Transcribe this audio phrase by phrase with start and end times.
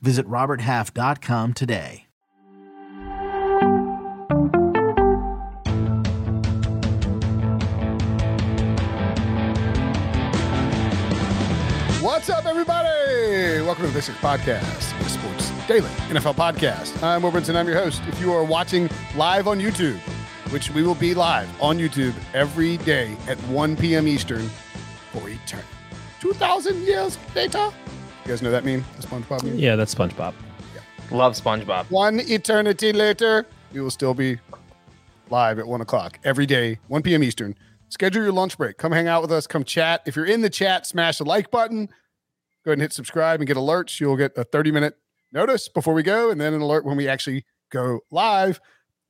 [0.00, 2.06] Visit RobertHalf.com today.
[12.00, 13.60] What's up, everybody?
[13.62, 17.02] Welcome to the Pick Six Podcast, the Sports Daily NFL Podcast.
[17.02, 17.56] I'm Brinson.
[17.56, 18.00] I'm your host.
[18.06, 19.98] If you are watching live on YouTube,
[20.50, 24.06] which we will be live on YouTube every day at 1 p.m.
[24.06, 24.48] Eastern
[25.12, 25.68] for eternity.
[26.20, 27.70] 2,000 years later.
[28.26, 28.84] You guys know that meme?
[28.96, 29.56] The SpongeBob meme?
[29.56, 30.34] Yeah, that's SpongeBob.
[31.12, 31.88] Love SpongeBob.
[31.92, 34.40] One eternity later, we will still be
[35.30, 37.22] live at 1 o'clock every day, 1 p.m.
[37.22, 37.54] Eastern.
[37.88, 38.78] Schedule your lunch break.
[38.78, 39.46] Come hang out with us.
[39.46, 40.02] Come chat.
[40.06, 41.86] If you're in the chat, smash the like button.
[42.64, 44.00] Go ahead and hit subscribe and get alerts.
[44.00, 44.98] You'll get a 30 minute
[45.30, 48.58] notice before we go, and then an alert when we actually go live.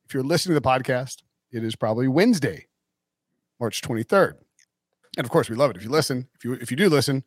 [0.05, 2.67] If you're listening to the podcast, it is probably Wednesday,
[3.59, 4.33] March 23rd.
[5.17, 6.27] And of course, we love it if you listen.
[6.35, 7.23] If you if you do listen,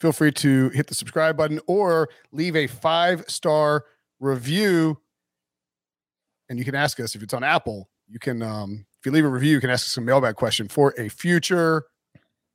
[0.00, 3.84] feel free to hit the subscribe button or leave a five star
[4.18, 4.98] review.
[6.48, 7.88] And you can ask us if it's on Apple.
[8.08, 10.68] You can, um, if you leave a review, you can ask us a mailbag question
[10.68, 11.84] for a future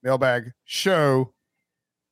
[0.03, 1.33] mailbag show.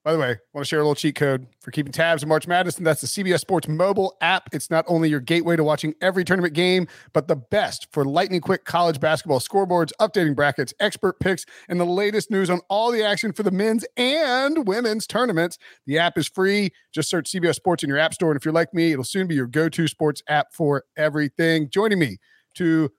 [0.03, 2.45] By the way, want to share a little cheat code for keeping tabs on March
[2.45, 4.49] Madness, and that's the CBS Sports mobile app.
[4.51, 8.41] It's not only your gateway to watching every tournament game, but the best for lightning
[8.41, 13.01] quick college basketball scoreboards, updating brackets, expert picks, and the latest news on all the
[13.01, 15.57] action for the men's and women's tournaments.
[15.85, 16.71] The app is free.
[16.93, 18.31] Just search CBS Sports in your app store.
[18.31, 21.69] And if you're like me, it'll soon be your go to sports app for everything.
[21.69, 22.17] Joining me
[22.55, 22.91] to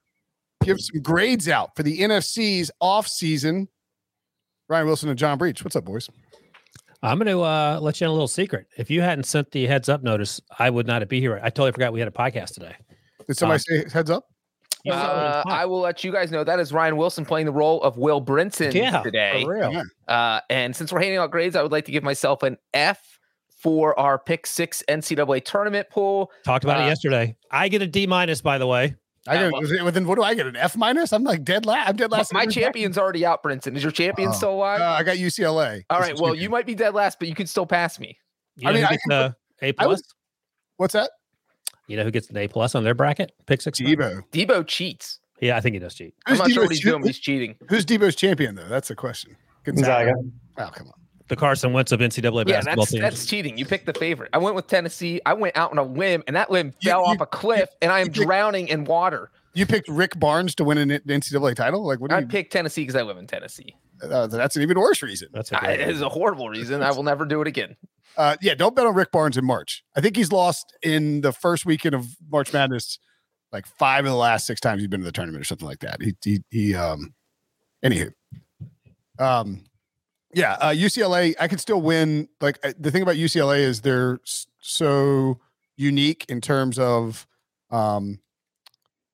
[0.63, 3.67] give some grades out for the NFC's off season,
[4.67, 5.63] Ryan Wilson and John Breech.
[5.63, 6.09] What's up, boys?
[7.05, 8.67] I'm going to uh, let you in a little secret.
[8.77, 11.39] If you hadn't sent the heads up notice, I would not be here.
[11.41, 12.75] I totally forgot we had a podcast today.
[13.27, 14.25] Did somebody Um, say heads up?
[14.87, 17.97] Uh, I will let you guys know that is Ryan Wilson playing the role of
[17.97, 19.41] Will Brinson yeah, today.
[19.43, 19.71] for real.
[19.71, 19.83] Yeah.
[20.07, 23.19] Uh, and since we're handing out grades, I would like to give myself an F
[23.49, 26.31] for our pick six NCAA tournament pool.
[26.43, 27.35] Talked about Uh, it yesterday.
[27.49, 28.95] I get a D minus, by the way.
[29.27, 30.45] I Yeah, get, well- was then what do I get?
[30.47, 31.11] An F minus?
[31.13, 31.89] I'm like dead last.
[31.89, 32.31] I'm dead last.
[32.33, 33.75] My in every champion's already out, Brinson.
[33.75, 34.33] Is your champion Oh.
[34.33, 34.81] still alive?
[34.81, 35.83] Uh, I got UCLA.
[35.89, 36.15] All That's right.
[36.17, 36.43] the Well, champion.
[36.43, 38.17] you might be dead last, but you can still pass me.
[38.57, 40.01] You I know mean, who I the A I would- plus?
[40.77, 41.09] What's that?
[41.87, 43.31] You know who gets an A plus on their bracket?
[43.45, 43.79] Pick six.
[43.79, 44.21] Debo.
[44.31, 45.19] Debo cheats.
[45.41, 46.13] Yeah, I think he does cheat.
[46.25, 47.55] I'm Who's not sure what Debo's he's doing, he's cheating.
[47.69, 48.67] Who's Debo's champion though?
[48.67, 49.35] That's the question.
[49.65, 50.13] Gonzaga.
[50.57, 50.93] Oh come on.
[51.27, 53.01] The Carson Wentz of NCAA Yeah, basketball that's teams.
[53.01, 53.57] that's cheating.
[53.57, 54.29] You picked the favorite.
[54.33, 55.19] I went with Tennessee.
[55.25, 57.69] I went out on a limb, and that limb You- fell you- off a cliff,
[57.81, 59.31] and I am picked- drowning in water.
[59.55, 61.85] You picked Rick Barnes to win an NCAA title.
[61.85, 62.09] Like what?
[62.11, 63.75] Do I you, picked Tennessee because I live in Tennessee.
[64.03, 65.29] uh, that's an even worse reason.
[65.33, 66.83] That's a I, great it is a horrible reason.
[66.83, 67.75] I will never do it again.
[68.17, 69.83] Uh, yeah, don't bet on Rick Barnes in March.
[69.95, 72.99] I think he's lost in the first weekend of March Madness,
[73.51, 75.79] like five of the last six times he's been to the tournament or something like
[75.79, 76.01] that.
[76.01, 77.13] He he, he um,
[77.83, 78.11] anywho,
[79.19, 79.63] um,
[80.35, 81.33] yeah, uh, UCLA.
[81.39, 82.27] I could still win.
[82.41, 85.39] Like uh, the thing about UCLA is they're s- so
[85.77, 87.25] unique in terms of
[87.71, 88.19] um,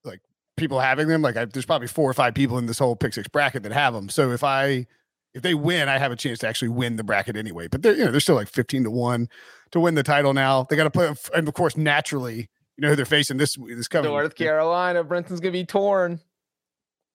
[0.03, 0.19] like
[0.57, 1.21] people having them.
[1.21, 3.71] Like I, there's probably four or five people in this whole pick six bracket that
[3.71, 4.09] have them.
[4.09, 4.87] So if I
[5.35, 7.67] if they win, I have a chance to actually win the bracket anyway.
[7.67, 9.29] But they're you know they're still like fifteen to one
[9.73, 10.65] to win the title now.
[10.69, 13.87] They got to play, and of course, naturally, you know who they're facing this this
[13.87, 16.19] coming North Carolina, Brinson's gonna be torn.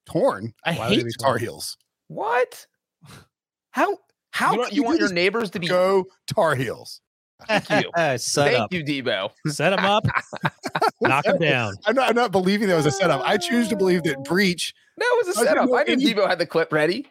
[0.06, 0.54] torn.
[0.64, 1.38] I Why would hate they be Tar?
[1.38, 1.76] Heels.
[2.06, 2.66] What?
[3.76, 3.98] How
[4.30, 5.68] how you want, can you want your neighbors to be?
[5.68, 7.02] go Tar Heels?
[7.46, 7.90] Thank you.
[8.16, 8.72] Set Thank up.
[8.72, 9.30] you, Debo.
[9.48, 10.06] Set him up.
[11.02, 11.74] knock him down.
[11.84, 13.20] I'm not, I'm not believing that was a setup.
[13.22, 14.72] I choose to believe that Breech.
[14.96, 15.68] That was a setup.
[15.68, 17.06] know I knew Debo had the clip ready.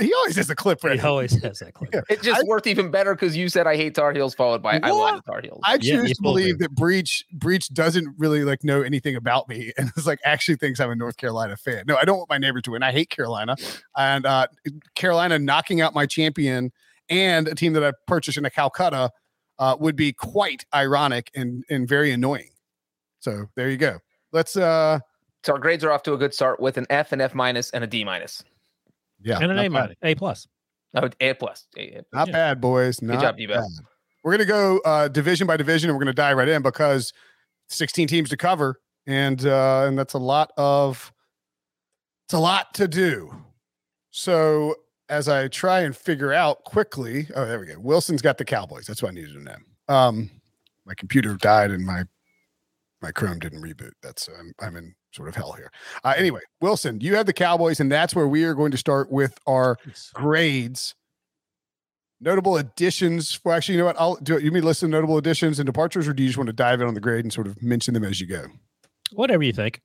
[0.00, 0.98] He always has a clip ready.
[0.98, 1.90] He always has that clip.
[1.92, 2.00] Yeah.
[2.08, 4.80] It's just I- worth even better because you said I hate Tar Heels, followed by
[4.82, 5.14] I What?
[5.14, 5.60] love Tar Heels.
[5.64, 9.48] I Yeah, choose you to believe that Breech Breech doesn't really like know anything about
[9.48, 11.84] me and is like actually thinks I'm a North Carolina fan.
[11.86, 12.82] No, I don't want my neighbor to win.
[12.82, 13.56] I hate Carolina.
[13.96, 14.46] And uh
[14.94, 16.72] Carolina knocking out my champion
[17.10, 19.10] and a team that I purchased in a Calcutta
[19.58, 22.50] uh would be quite ironic and and very annoying.
[23.20, 23.98] So there you go.
[24.32, 25.00] Let's uh
[25.42, 27.70] so our grades are off to a good start with an F, and F minus,
[27.72, 28.42] and a D minus.
[29.24, 29.38] Yeah.
[29.40, 29.96] And an A minus.
[30.02, 30.46] A plus.
[30.94, 31.66] Oh, A plus.
[31.76, 32.32] A- A- Not Yeah.
[32.32, 33.02] bad, boys.
[33.02, 33.60] Not job, D-Bell.
[33.62, 33.84] bad.
[34.22, 37.12] We're gonna go uh, division by division, and we're gonna dive right in because
[37.68, 41.12] 16 teams to cover, and uh, and that's a lot of
[42.26, 43.34] it's a lot to do.
[44.10, 44.76] So
[45.08, 47.78] as I try and figure out quickly, oh, there we go.
[47.78, 48.86] Wilson's got the Cowboys.
[48.86, 49.56] That's what I needed to know.
[49.88, 50.30] Um,
[50.86, 52.04] my computer died, and my
[53.02, 53.92] my Chrome didn't reboot.
[54.02, 55.70] That's I'm I'm in sort of hell here.
[56.02, 59.10] Uh, anyway, Wilson, you have the Cowboys, and that's where we are going to start
[59.10, 59.76] with our
[60.12, 60.94] grades.
[62.20, 63.38] Notable additions.
[63.44, 63.96] Well, actually, you know what?
[64.00, 64.36] I'll do.
[64.36, 64.44] It.
[64.44, 66.86] You mean listen notable additions and departures, or do you just want to dive in
[66.86, 68.46] on the grade and sort of mention them as you go?
[69.12, 69.80] Whatever you think.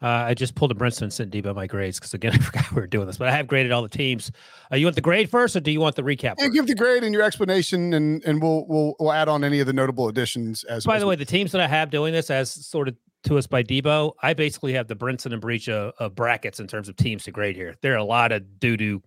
[0.00, 2.70] Uh, I just pulled a Brinson and sent Debo my grades because again I forgot
[2.72, 4.30] we were doing this, but I have graded all the teams.
[4.70, 6.34] Uh, you want the grade first, or do you want the recap?
[6.38, 9.58] Yeah, give the grade and your explanation, and and we'll we'll we'll add on any
[9.60, 10.62] of the notable additions.
[10.64, 12.88] As by as the we- way, the teams that I have doing this as sort
[12.88, 16.60] of to us by Debo, I basically have the Brinson and Breech of, of brackets
[16.60, 17.74] in terms of teams to grade here.
[17.82, 19.02] There are a lot of doo doo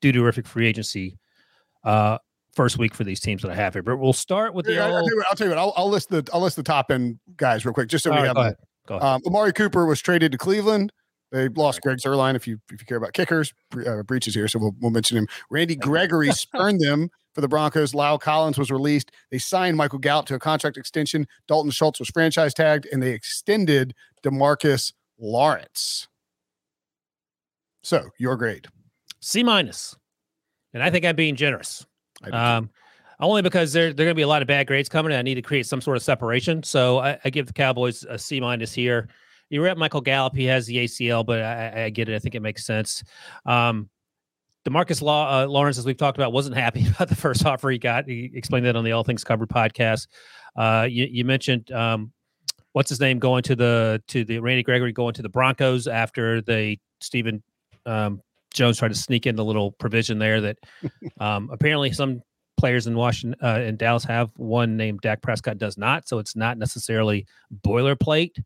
[0.00, 1.18] doo doorific free agency
[1.84, 2.18] uh,
[2.54, 4.86] first week for these teams that I have here, but we'll start with the Yeah,
[4.86, 5.08] I'll, old.
[5.08, 5.58] tell you what, I'll tell you what.
[5.58, 8.16] I'll, I'll list the I'll list the top end guys real quick, just so All
[8.16, 8.56] we right, have go ahead.
[8.86, 9.06] Go ahead.
[9.08, 10.92] Um, Amari Cooper was traded to Cleveland.
[11.32, 12.36] They lost Greg Zuerlein.
[12.36, 15.16] If you if you care about kickers, Bre- uh, Breech's here, so we'll we'll mention
[15.16, 15.26] him.
[15.50, 17.92] Randy Gregory spurned them for the Broncos.
[17.92, 19.10] La'el Collins was released.
[19.30, 21.26] They signed Michael Gallup to a contract extension.
[21.48, 26.08] Dalton Schultz was franchise tagged, and they extended Demarcus Lawrence.
[27.82, 28.66] So your grade.
[29.20, 29.96] C minus,
[30.72, 31.84] and I think I'm being generous.
[32.32, 32.70] Um,
[33.20, 35.12] only because there there are going to be a lot of bad grades coming.
[35.12, 36.62] And I need to create some sort of separation.
[36.62, 39.08] So I, I give the Cowboys a C minus here.
[39.50, 40.34] You rep Michael Gallup.
[40.34, 42.14] He has the ACL, but I, I get it.
[42.14, 43.04] I think it makes sense.
[43.46, 43.88] Um,
[44.64, 47.78] Demarcus Law, uh, Lawrence, as we've talked about, wasn't happy about the first offer he
[47.78, 48.08] got.
[48.08, 50.08] He explained that on the All Things Covered podcast.
[50.56, 52.12] Uh, you, you mentioned um,
[52.72, 56.40] what's his name going to the to the Randy Gregory going to the Broncos after
[56.40, 57.42] they Stephen
[57.86, 58.20] um,
[58.52, 60.58] Jones tried to sneak in the little provision there that
[61.20, 62.22] um, apparently some
[62.56, 66.36] players in Washington uh, in Dallas have one named Dak Prescott does not, so it's
[66.36, 67.26] not necessarily
[67.62, 68.40] boilerplate.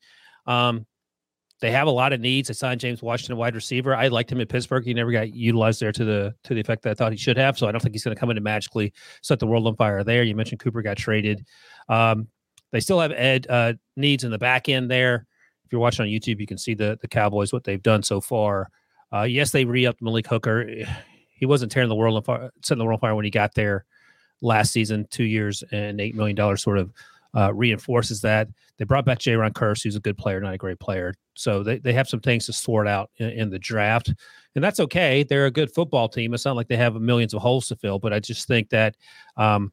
[0.47, 0.87] Um,
[1.61, 2.49] they have a lot of needs.
[2.49, 3.95] They signed James Washington, wide receiver.
[3.95, 4.85] I liked him in Pittsburgh.
[4.85, 7.37] He never got utilized there to the to the effect that I thought he should
[7.37, 7.59] have.
[7.59, 9.77] So I don't think he's going to come in and magically set the world on
[9.77, 10.23] fire there.
[10.23, 11.45] You mentioned Cooper got traded.
[11.89, 12.29] Um,
[12.71, 15.27] they still have Ed uh, needs in the back end there.
[15.65, 18.21] If you're watching on YouTube, you can see the the Cowboys what they've done so
[18.21, 18.71] far.
[19.13, 20.69] Uh, yes, they re-upped Malik Hooker.
[21.31, 23.55] He wasn't tearing the world on fire, setting the world on fire when he got
[23.55, 23.85] there
[24.43, 25.07] last season.
[25.11, 26.93] Two years and eight million dollars sort of
[27.38, 28.49] uh, reinforces that.
[28.79, 29.32] They brought back J.
[29.32, 31.14] Kearse, who's a good player, not a great player.
[31.35, 34.12] So they, they have some things to sort out in, in the draft,
[34.55, 35.23] and that's okay.
[35.23, 36.35] They're a good football team.
[36.35, 38.96] It's not like they have millions of holes to fill, but I just think that
[39.37, 39.73] um,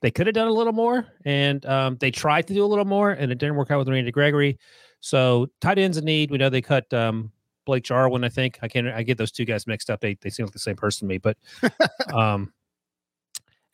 [0.00, 2.86] they could have done a little more, and um, they tried to do a little
[2.86, 4.58] more, and it didn't work out with Randy Gregory.
[5.00, 6.30] So tight ends in need.
[6.30, 7.30] We know they cut um,
[7.66, 8.24] Blake Jarwin.
[8.24, 10.00] I think I can I get those two guys mixed up.
[10.00, 11.36] They they seem like the same person to me, but
[12.14, 12.52] um,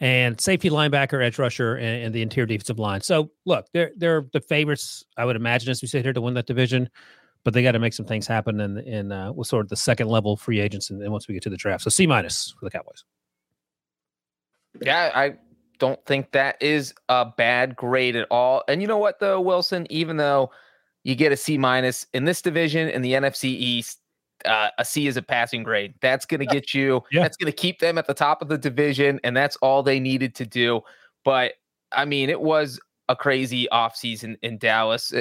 [0.00, 3.00] and safety linebacker, edge rusher, and, and the interior defensive line.
[3.00, 5.04] So look, they're they're the favorites.
[5.16, 6.88] I would imagine as we sit here to win that division,
[7.44, 9.76] but they got to make some things happen in in uh, with sort of the
[9.76, 11.82] second level free agents, and, and once we get to the draft.
[11.82, 13.04] So C minus for the Cowboys.
[14.80, 15.36] Yeah, I
[15.78, 18.62] don't think that is a bad grade at all.
[18.68, 20.50] And you know what, though, Wilson, even though
[21.04, 23.98] you get a C minus in this division in the NFC East,
[24.44, 25.94] uh, a C is a passing grade.
[26.00, 27.22] That's going to get you, Yeah.
[27.22, 29.20] that's going to keep them at the top of the division.
[29.24, 30.80] And that's all they needed to do.
[31.24, 31.54] But
[31.92, 35.12] I mean, it was a crazy offseason in Dallas.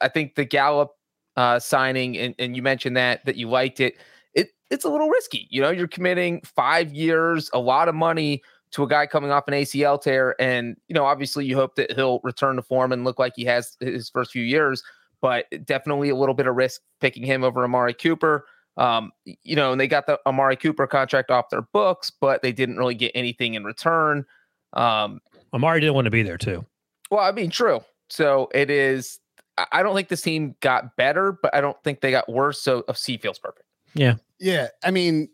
[0.00, 0.92] I- think the Gallup
[1.36, 3.96] uh, signing, and, and you mentioned that, that you liked it.
[4.34, 5.46] It, it's a little risky.
[5.50, 8.42] You know, you're committing five years, a lot of money
[8.72, 10.34] to a guy coming off an ACL tear.
[10.40, 13.44] And, you know, obviously you hope that he'll return to form and look like he
[13.44, 14.82] has his first few years,
[15.20, 18.46] but definitely a little bit of risk picking him over Amari Cooper.
[18.76, 22.52] Um, you know, and they got the Amari Cooper contract off their books, but they
[22.52, 24.24] didn't really get anything in return.
[24.72, 25.20] Um,
[25.52, 26.64] Amari didn't want to be there too.
[27.10, 27.80] well, I mean, true.
[28.10, 29.20] So it is.
[29.56, 32.60] I- I don't think this team got better, but I don't think they got worse.
[32.60, 33.66] So a C feels perfect.
[33.94, 34.14] Yeah.
[34.40, 35.28] Yeah, I mean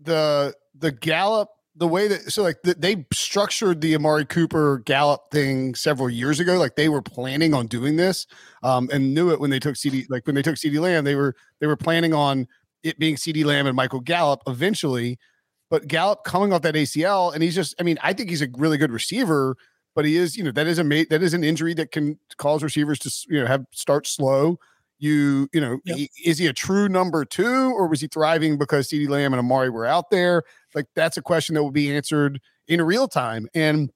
[0.00, 5.22] the the Gallup the way that so like the, they structured the Amari Cooper Gallup
[5.32, 6.58] thing several years ago.
[6.58, 8.26] Like they were planning on doing this,
[8.62, 11.04] um, and knew it when they took CeeDee like when they took CeeDee Lamb.
[11.04, 12.46] They were they were planning on
[12.84, 15.18] it being CeeDee Lamb and Michael Gallup eventually.
[15.70, 18.48] But Gallup coming off that ACL, and he's just I mean I think he's a
[18.56, 19.56] really good receiver.
[19.96, 22.18] But he is, you know, that is a ma- that is an injury that can
[22.36, 24.58] cause receivers to, you know, have start slow
[25.00, 25.96] you you know Yep.
[25.96, 29.40] he- is he a true number two or was he thriving because CeeDee Lamb and
[29.40, 33.48] Amari were out there like that's a question that will be answered in real time
[33.54, 33.90] and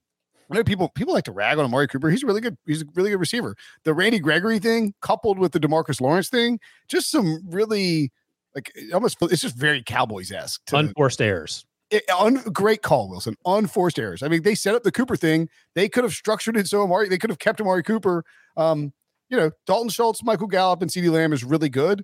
[0.51, 2.83] I know people people like to rag on Amari Cooper he's a really good he's
[2.83, 3.55] a really good receiver
[3.85, 8.11] the Randy Gregory thing coupled with the Demarcus Lawrence thing just some really
[8.59, 11.65] like it almost it's just very Cowboys esque Unforced errors.
[11.91, 13.37] it, un, great call, Wilson.
[13.47, 14.23] Unforced errors.
[14.23, 15.49] I mean, they set up the Cooper thing.
[15.75, 17.09] They could have structured it so Amari.
[17.09, 18.25] They could have kept Amari Cooper.
[18.57, 18.93] Um,
[19.31, 22.03] you know, Dalton Schultz, Michael Gallup, and CeeDee Lamb is really good.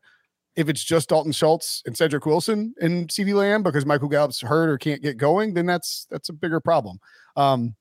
[0.57, 4.71] If it's just Dalton Schultz and Cedric Wilson and CeeDee Lamb because Michael Gallup's hurt
[4.71, 6.99] or can't get going, then that's that's a bigger problem.
[7.37, 7.75] Um,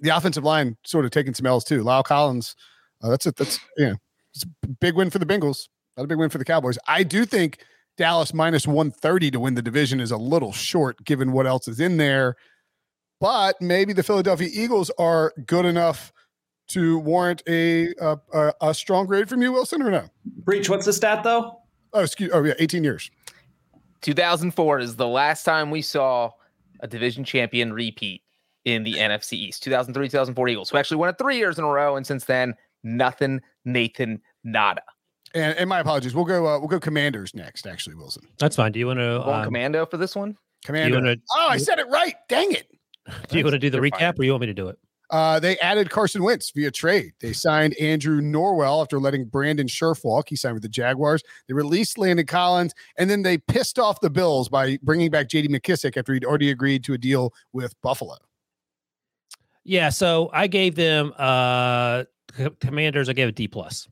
[0.00, 1.84] the offensive line sort of taking some L's too.
[1.84, 2.56] La'el Collins,
[3.02, 3.36] uh, that's it.
[3.36, 3.94] That's yeah.
[4.34, 5.68] it's a big win for the Bengals.
[5.96, 6.78] Not a big win for the Cowboys.
[6.88, 7.64] I do think
[7.96, 11.80] Dallas minus 130 to win the division is a little short given what else is
[11.80, 12.36] in there.
[13.20, 16.12] But maybe the Philadelphia Eagles are good enough
[16.68, 20.08] to warrant a a, a, a strong grade from you, Wilson, or no?
[20.24, 21.60] Breach, what's the stat though?
[21.92, 22.30] Oh, excuse.
[22.32, 23.10] Oh, yeah, 18 years.
[24.02, 26.30] 2004 is the last time we saw
[26.80, 28.22] a division champion repeat
[28.64, 29.62] in the NFC East.
[29.64, 32.54] 2003, 2004 Eagles, who actually won it three years in a row, and since then,
[32.82, 34.82] nothing, Nathan, nada.
[35.34, 36.14] And, and my apologies.
[36.14, 36.46] We'll go.
[36.46, 37.66] Uh, we'll go Commanders next.
[37.66, 38.24] Actually, Wilson.
[38.38, 38.72] That's fine.
[38.72, 39.22] Do you want to?
[39.24, 40.36] Going Um, commando for this one?
[40.64, 41.00] Commando.
[41.00, 41.22] want to?
[41.36, 42.14] oh, I said it right.
[42.28, 42.66] Dang it.
[43.28, 44.78] Do you want to do the You're recap, or you want me to do it?
[45.08, 47.12] Uh, they added Carson Wentz via trade.
[47.20, 50.28] They signed Andrew Norwell after letting Brandon Scherff walk.
[50.28, 51.22] He signed with the Jaguars.
[51.48, 55.48] They released Landon Collins, and then they pissed off the Bills by bringing back J.D.
[55.48, 58.16] McKissic after he'd already agreed to a deal with Buffalo.
[59.64, 62.04] Yeah, so I gave them uh
[62.60, 63.08] Commanders.
[63.08, 63.88] I gave it D plus,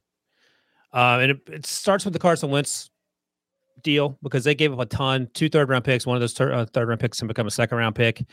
[0.92, 2.90] uh, and it, it starts with the Carson Wentz
[3.82, 6.06] deal because they gave up a ton, two third round picks.
[6.06, 8.24] One of those thir- uh, third round picks can become a second round pick,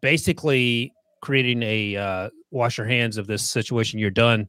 [0.00, 3.98] basically creating a uh, wash your hands of this situation.
[3.98, 4.48] You're done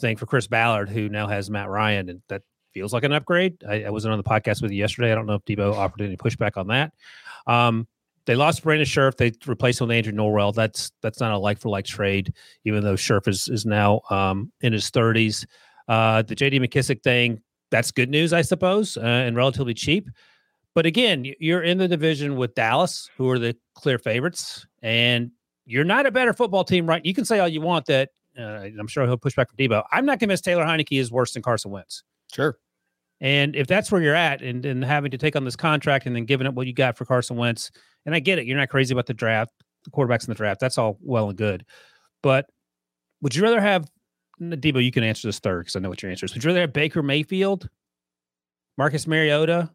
[0.00, 2.42] thing for Chris Ballard, who now has Matt Ryan, and that
[2.72, 3.62] feels like an upgrade.
[3.68, 5.12] I, I wasn't on the podcast with you yesterday.
[5.12, 6.92] I don't know if Debo offered any pushback on that.
[7.46, 7.86] Um,
[8.26, 9.16] they lost Brandon Scherff.
[9.16, 10.54] They replaced him with Andrew Norwell.
[10.54, 12.32] That's that's not a like for like trade,
[12.64, 15.46] even though Scherff is is now um, in his thirties.
[15.88, 16.60] Uh, the J.D.
[16.60, 20.08] McKissic thing, that's good news, I suppose, uh, and relatively cheap.
[20.74, 25.30] But again, you're in the division with Dallas, who are the clear favorites, and
[25.66, 27.04] you're not a better football team, right?
[27.04, 28.10] You can say all you want that.
[28.36, 29.84] Uh, I'm sure he'll push back from Debo.
[29.92, 32.02] I'm not convinced Taylor Heinicke is worse than Carson Wentz.
[32.32, 32.58] Sure.
[33.20, 36.16] And if that's where you're at and, and having to take on this contract and
[36.16, 37.70] then giving up what you got for Carson Wentz,
[38.04, 39.52] and I get it, you're not crazy about the draft,
[39.84, 40.60] the quarterbacks in the draft.
[40.60, 41.64] That's all well and good.
[42.22, 42.46] But
[43.22, 43.88] would you rather have
[44.40, 44.82] Debo?
[44.82, 46.34] You can answer this third because I know what your answer is.
[46.34, 47.68] Would you rather have Baker Mayfield,
[48.76, 49.70] Marcus Mariota,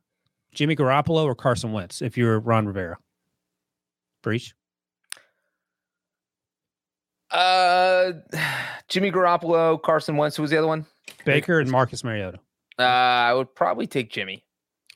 [0.53, 2.97] Jimmy Garoppolo, or Carson Wentz if you're Ron Rivera?
[4.21, 4.53] Breech.
[7.31, 8.13] Uh,
[8.87, 10.35] Jimmy Garoppolo, Carson Wentz.
[10.35, 10.85] Who was the other one?
[11.25, 12.39] Baker and Marcus Mariota.
[12.77, 14.43] Uh, I would probably take Jimmy.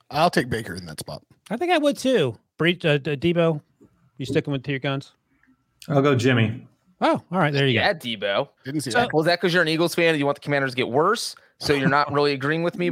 [0.10, 1.24] I'll take Baker in that spot.
[1.50, 2.38] I think I would too.
[2.58, 3.62] Breech, uh, Debo,
[4.18, 5.12] you sticking with to your guns?
[5.90, 6.68] I'll go Jimmy.
[7.06, 7.52] Oh, all right.
[7.54, 7.86] There you go.
[7.86, 8.48] Yeah, Debo.
[8.64, 9.14] Didn't see So- that.
[9.14, 10.88] Well, is that because you're an Eagles fan and you want the Commanders to get
[10.90, 11.36] worse?
[11.60, 12.92] So you're not really agreeing with me?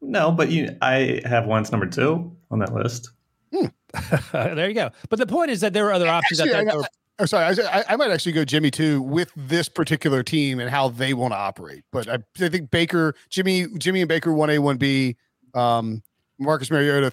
[0.00, 3.10] No, but you, I have Wentz number two on that list.
[4.32, 4.90] there you go.
[5.08, 6.72] But the point is that there are other options Actually, out I, there.
[6.74, 6.88] that are-
[7.20, 7.44] oh, sorry.
[7.62, 11.14] I, I, I might actually go Jimmy too with this particular team and how they
[11.14, 11.84] want to operate.
[11.92, 15.16] But I, I think Baker, Jimmy, Jimmy and Baker one A, one B,
[15.54, 16.02] um,
[16.38, 17.10] Marcus Mariota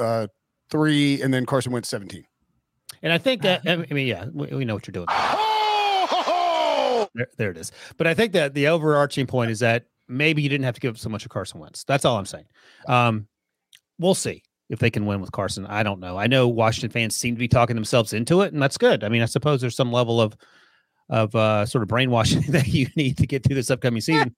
[0.00, 0.26] uh,
[0.70, 2.24] three, and then Carson Wentz seventeen.
[3.02, 5.06] And I think that I mean, yeah, we, we know what you're doing.
[7.16, 7.72] There, there it is.
[7.96, 10.94] But I think that the overarching point is that maybe you didn't have to give
[10.94, 11.84] up so much of Carson Wentz.
[11.84, 12.46] That's all I'm saying.
[12.86, 13.26] Um,
[13.98, 15.66] we'll see if they can win with Carson.
[15.66, 16.16] I don't know.
[16.16, 19.02] I know Washington fans seem to be talking themselves into it, and that's good.
[19.04, 20.36] I mean, I suppose there's some level of
[21.08, 24.34] of uh, sort of brainwashing that you need to get through this upcoming season.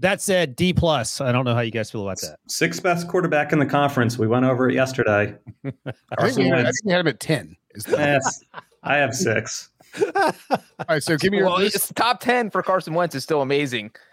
[0.00, 1.20] That said, D plus.
[1.20, 2.38] I don't know how you guys feel about that.
[2.48, 4.18] Sixth best quarterback in the conference.
[4.18, 5.36] We went over it yesterday.
[5.64, 5.70] I
[6.30, 6.80] think, we had, I Wentz.
[6.80, 7.56] think we had him at ten.
[7.74, 8.42] Is the, Yes,
[8.82, 9.69] I have six.
[9.98, 10.32] All
[10.88, 11.94] right, so give me your well, list.
[11.96, 13.90] top 10 for Carson Wentz is still amazing.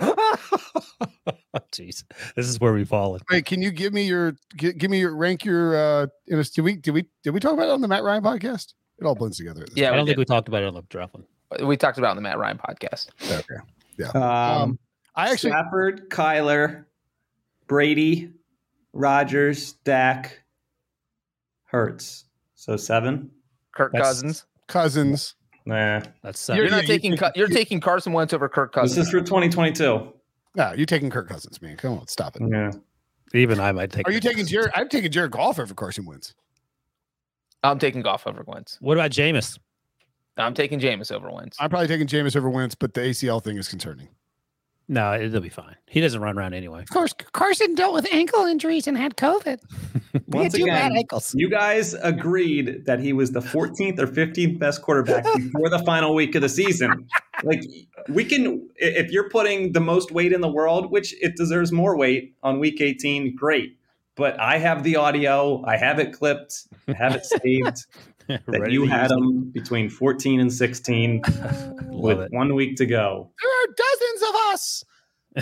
[1.71, 2.03] Jeez,
[2.35, 3.21] this is where we've fallen.
[3.29, 6.61] Wait, can you give me your give me your rank your uh in a, did
[6.61, 8.73] we did we did we talk about it on the Matt Ryan podcast?
[8.99, 9.65] It all blends together.
[9.75, 11.25] Yeah, I don't think we talked about it on the draft one.
[11.67, 13.07] we talked about it on the Matt Ryan podcast.
[13.19, 13.45] point.
[13.99, 14.09] Okay.
[14.17, 14.79] Um, Um,
[15.15, 16.85] I actually Stafford, Kyler,
[17.67, 18.31] Brady,
[18.93, 20.41] Rodgers, Dak,
[21.65, 22.25] Hurts.
[22.55, 23.31] So seven.
[23.73, 24.45] Kirk That's- Cousins.
[24.67, 25.35] Cousins.
[25.67, 28.71] Nah, That's You're uh, not you- taking you- Cu- you're taking Carson Wentz over Kirk
[28.71, 28.95] Cousins.
[28.95, 30.13] this is for 2022.
[30.55, 31.75] No, you're taking Kirk Cousins, man.
[31.75, 32.41] Come on, stop it.
[32.49, 32.71] Yeah.
[33.33, 34.07] even I might take.
[34.07, 34.51] Are you taking Cousins.
[34.51, 34.71] Jared?
[34.75, 36.33] I'm taking Jared Goff over Carson Wentz.
[37.63, 38.77] I'm taking Goff over Wentz.
[38.79, 39.59] What about Jameis?
[40.37, 41.57] I'm taking Jameis over Wentz.
[41.59, 44.07] I'm probably taking Jameis over Wentz, but the ACL thing is concerning.
[44.89, 45.75] No, it'll be fine.
[45.85, 46.81] He doesn't run around anyway.
[46.81, 49.59] Of course, Carson dealt with ankle injuries and had COVID.
[50.13, 51.35] He Once had two bad again, ankles.
[51.35, 56.15] you guys agreed that he was the 14th or 15th best quarterback before the final
[56.15, 57.07] week of the season.
[57.43, 57.61] Like
[58.09, 61.95] we can, if you're putting the most weight in the world, which it deserves more
[61.97, 63.77] weight on week 18, great.
[64.15, 67.85] But I have the audio, I have it clipped, I have it saved
[68.47, 71.21] that you had them between 14 and 16
[71.89, 72.31] with it.
[72.31, 73.31] one week to go.
[73.41, 74.83] There are dozens of us.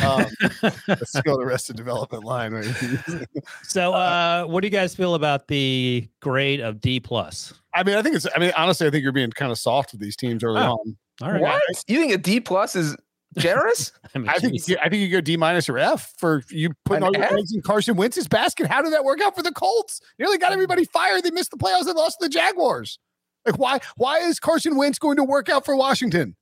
[0.02, 2.52] Um, let's go to the rest of development line.
[2.54, 3.26] Right?
[3.64, 7.54] So, uh, what do you guys feel about the grade of D plus?
[7.74, 8.28] I mean, I think it's.
[8.36, 10.74] I mean, honestly, I think you're being kind of soft with these teams early Oh.
[10.74, 10.98] on.
[11.22, 11.42] All right.
[11.42, 11.62] What?
[11.88, 12.96] You think a D plus is
[13.38, 13.92] generous?
[14.16, 16.72] I mean, I think you- I think you go D minus or F for you
[16.86, 17.34] putting An all your F?
[17.34, 18.68] eggs in Carson Wentz's basket.
[18.68, 20.00] How did that work out for the Colts?
[20.20, 21.24] Nearly got everybody fired.
[21.24, 23.00] They missed the playoffs and lost to the Jaguars.
[23.46, 23.80] Like why?
[23.98, 26.36] Why is Carson Wentz going to work out for Washington?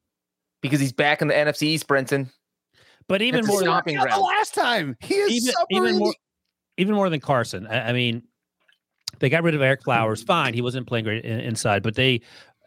[0.62, 2.30] Because he's back in the NFC East, Brinson.
[3.10, 6.14] but even It's more, than, stomping the last time he is even, even more,
[6.78, 7.68] even more than Carson.
[7.68, 8.24] I, I mean,
[9.20, 10.24] they got rid of Eric Flowers.
[10.24, 12.22] Fine, he wasn't playing great in, inside, but they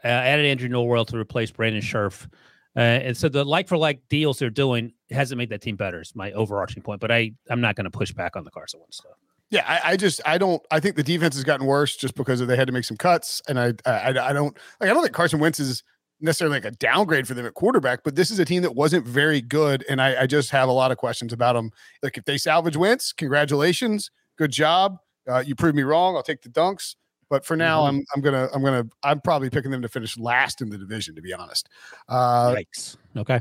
[0.05, 2.29] uh, added Andrew Norwell to replace Brandon Scherff.
[2.77, 6.01] Uh, and so the like for like deals they're doing hasn't made that team better.
[6.01, 7.01] Is my overarching point.
[7.01, 9.17] But I I'm not going to push back on the Carson Wentz stuff.
[9.51, 12.45] Yeah, I, I just I don't I think the defense has gotten worse just because
[12.45, 15.15] they had to make some cuts, and I I, I don't like I don't think
[15.15, 15.83] Carson Wentz is
[16.21, 19.07] necessarily like a downgrade for them at quarterback, but this is a team that wasn't
[19.07, 21.71] very good, and I, I just have a lot of questions about them.
[22.03, 24.99] Like if they salvage Wentz, congratulations, good job.
[25.29, 26.17] Uh, you proved me wrong.
[26.17, 26.95] I'll take the dunks.
[27.29, 27.89] But for now, Mhm.
[27.89, 31.15] I'm I'm gonna I'm gonna I'm probably picking them to finish last in the division,
[31.17, 31.69] to be honest.
[32.09, 32.97] Uh, Yikes.
[33.17, 33.41] Okay.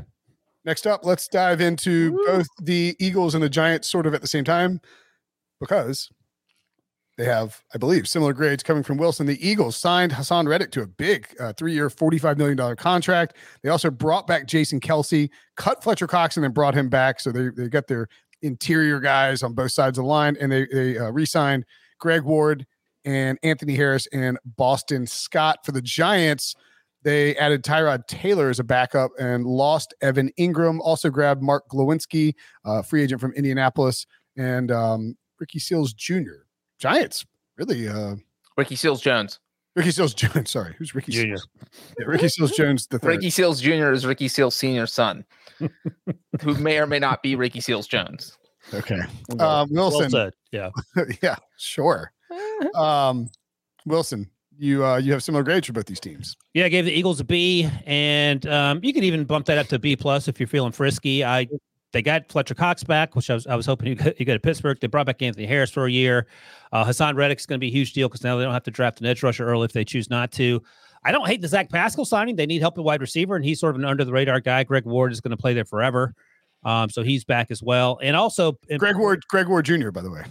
[0.64, 2.26] Next up, let's dive into Woo.
[2.26, 4.80] both the Eagles and the Giants sort of at the same time
[5.60, 6.10] because
[7.16, 9.26] they have, I believe, similar grades coming from Wilson.
[9.26, 13.36] The Eagles signed Haason Reddick to a big uh, three year, $45 million contract.
[13.62, 17.20] They also brought back Jason Kelce, cut Fletcher Cox, and then brought him back.
[17.20, 18.08] So they, they got their
[18.42, 21.64] interior guys on both sides of the line, and they, they uh, re signed
[22.00, 22.66] Greg Ward
[23.06, 26.54] and Anthony Harris and Boston Scott for the Giants.
[27.02, 30.80] They added Tyrod Taylor as a backup and lost Evan Engram.
[30.80, 32.34] Also grabbed Mark Glowinski,
[32.64, 36.42] uh, free agent from Indianapolis, and um, Ricky Seals Jr.
[36.78, 37.24] Giants
[37.56, 37.88] really.
[37.88, 38.16] Uh,
[38.56, 39.38] Ricky Seals Jones.
[39.76, 40.50] Ricky Seals Jones.
[40.50, 41.36] Sorry, who's Ricky Junior.
[41.36, 41.48] Seals?
[41.98, 42.86] Yeah, Ricky Seals Jones.
[42.86, 43.08] The third.
[43.08, 43.92] Ricky Seals Jr.
[43.92, 45.24] is Ricky Seals Senior's son,
[46.42, 48.36] who may or may not be Ricky Seals Jones.
[48.74, 49.00] Okay.
[49.28, 50.10] Well, Um, well Wilson.
[50.10, 50.32] said.
[50.50, 50.70] Yeah.
[51.22, 52.10] yeah, sure.
[52.74, 53.28] Um,
[53.84, 56.36] Wilson, you uh, you have similar grades for both these teams.
[56.54, 59.66] Yeah, I gave the Eagles a B, and um, you could even bump that up
[59.68, 61.24] to B plus if you're feeling frisky.
[61.24, 61.46] I
[61.92, 64.34] they got Fletcher Cox back, which I was I was hoping you could, you go
[64.34, 64.78] to Pittsburgh.
[64.80, 66.26] They brought back Anthony Harris for a year.
[66.72, 68.70] Uh, Haason Reddick's going to be a huge deal because now they don't have to
[68.70, 70.62] draft an edge rusher early if they choose not to.
[71.04, 72.36] I don't hate the Zach Pascal signing.
[72.36, 74.64] They need help at wide receiver, and he's sort of an under the radar guy.
[74.64, 76.14] Greg Ward is going to play there forever,
[76.64, 77.98] um, so he's back as well.
[78.02, 79.90] And also Greg Ward, Greg Ward Jr.
[79.90, 80.24] By the way,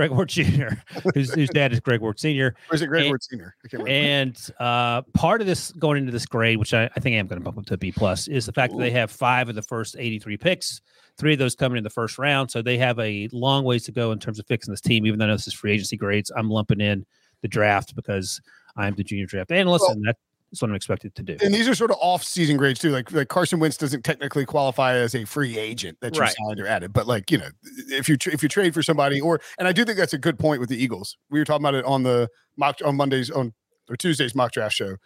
[0.00, 0.68] Greg Ward Jr.,
[1.14, 2.54] whose, whose dad is Greg Ward Sr.
[2.70, 3.54] or is it Greg And- Ward Senior?
[3.62, 3.90] I can't remember.
[3.90, 7.26] And uh, part of this going into this grade, which I, I think I am
[7.26, 9.50] going to bump up to a B plus, is the fact that they have five
[9.50, 10.80] of the first 83 picks,
[11.18, 12.50] three of those coming in the first round.
[12.50, 15.04] So they have a long ways to go in terms of fixing this team.
[15.04, 17.04] Even though this is free agency grades, I'm lumping in
[17.42, 18.40] the draft because
[18.76, 20.14] I'm the junior draft analyst, Well- and
[20.50, 21.36] that's what I'm expected to do.
[21.42, 22.90] and these are sort of off-season grades too.
[22.90, 26.34] Like like Carson Wentz doesn't technically qualify as a free agent that you Right.
[26.46, 27.48] signed or added, but like you know,
[27.88, 30.18] if you tr- if you trade for somebody, or and I do think that's a
[30.18, 31.16] good point with the Eagles.
[31.30, 33.52] We were talking about it on the mock on Mondays on
[33.88, 34.96] or Tuesdays mock draft show,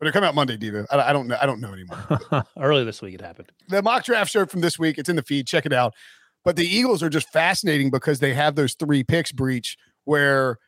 [0.00, 0.86] but it come out Monday, Diva.
[0.90, 1.36] I, I don't know.
[1.40, 2.44] I don't know anymore.
[2.60, 3.50] Early this week, it happened.
[3.68, 4.98] the mock draft show from this week.
[4.98, 5.46] It's in the feed.
[5.46, 5.94] Check it out.
[6.44, 10.58] But the Eagles are just fascinating because they have those three picks Breech where.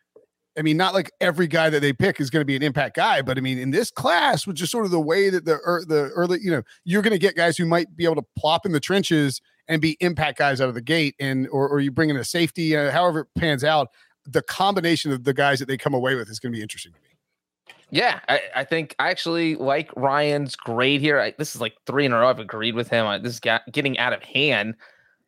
[0.59, 2.97] I mean, not like every guy that they pick is going to be an impact
[2.97, 5.59] guy, but I mean, in this class, which is sort of the way that the
[5.67, 8.27] ear- the early, you know, you're going to get guys who might be able to
[8.37, 11.81] plop in the trenches and be impact guys out of the gate, and or, or
[11.81, 13.89] you bring in a safety, uh, however it pans out.
[14.27, 16.93] The combination of the guys that they come away with is going to be interesting
[16.93, 17.07] to me.
[17.91, 21.19] Yeah, I, I think I actually like Ryan's grade here.
[21.19, 22.29] I, this is like three in a row.
[22.29, 23.07] I've agreed with him.
[23.07, 23.41] I, this is
[23.73, 24.75] getting out of hand.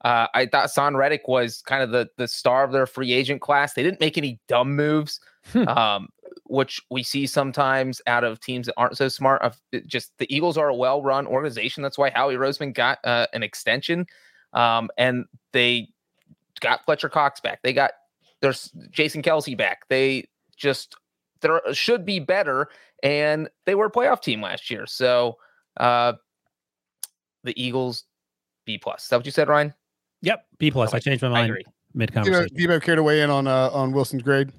[0.05, 3.41] Uh, I thought Son Reddick was kind of the the star of their free agent
[3.41, 3.75] class.
[3.75, 5.21] They didn't make any dumb moves,
[5.53, 5.69] Hmm.
[5.69, 6.09] um,
[6.45, 9.43] which we see sometimes out of teams that aren't so smart.
[9.43, 11.83] Of just the Eagles are a well run organization.
[11.83, 14.07] That's why Howie Roseman got uh, an extension,
[14.53, 15.89] um, and they
[16.61, 17.63] got Fletcher Cox back.
[17.63, 17.93] They got
[18.41, 19.89] there's Jason Kelce back.
[19.89, 20.97] They just
[21.43, 22.69] there should be better,
[23.03, 24.87] and they were a playoff team last year.
[24.87, 25.39] So
[25.79, 26.15] uh,
[27.45, 28.05] the Eagles
[28.65, 29.05] B plus.
[29.05, 29.75] Is that what you said, Ryan?
[30.23, 30.95] Yep, B plus.
[30.95, 31.65] I changed my mind agree.
[31.95, 32.57] mid Debo, conversation.
[32.57, 34.51] Debo care to weigh in on uh, on Wilson's grade?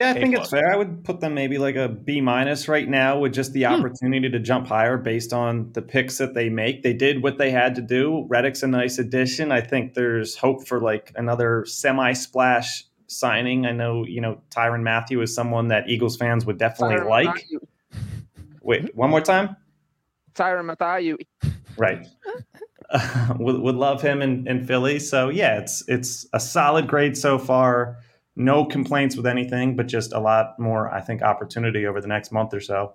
[0.00, 0.46] Yeah, I A think plus.
[0.46, 0.70] it's fair.
[0.72, 3.74] I would put them maybe like a B minus right now with just the Hmm.
[3.74, 6.82] opportunity to jump higher based on the picks that they make.
[6.82, 8.26] They did what they had to do.
[8.28, 9.52] Reddick's a nice addition.
[9.52, 13.64] I think there's hope for like another semi splash signing.
[13.64, 17.26] I know, you know, Tyron Matthew is someone that Eagles fans would definitely Tyrann like.
[17.28, 17.60] Mathieu.
[18.60, 19.56] Wait, one more time?
[20.34, 21.16] Tyron Mathieu.
[21.78, 22.04] Right.
[23.38, 24.98] would, would love him in, in Philly.
[24.98, 27.98] So yeah, it's it's a solid grade so far.
[28.36, 32.32] No complaints with anything, but just a lot more, I think, opportunity over the next
[32.32, 32.94] month or so.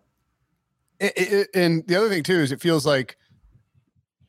[1.00, 3.18] It, it, and the other thing too is it feels like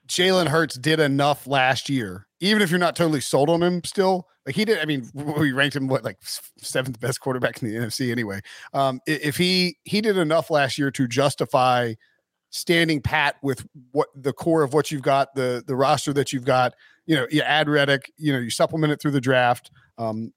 [0.08, 4.26] Jalen Hurts did enough last year, even if you're not totally sold on him still.
[4.46, 6.18] Like he did, I mean, we ranked him what like
[6.58, 8.40] seventh best quarterback in the NFC anyway.
[8.72, 11.94] Um, if he he did enough last year to justify
[12.52, 16.44] standing pat with what the core of what you've got, the the roster that you've
[16.44, 16.74] got.
[17.06, 20.32] You know, you add Reddick, you know, you supplement it through the draft, um,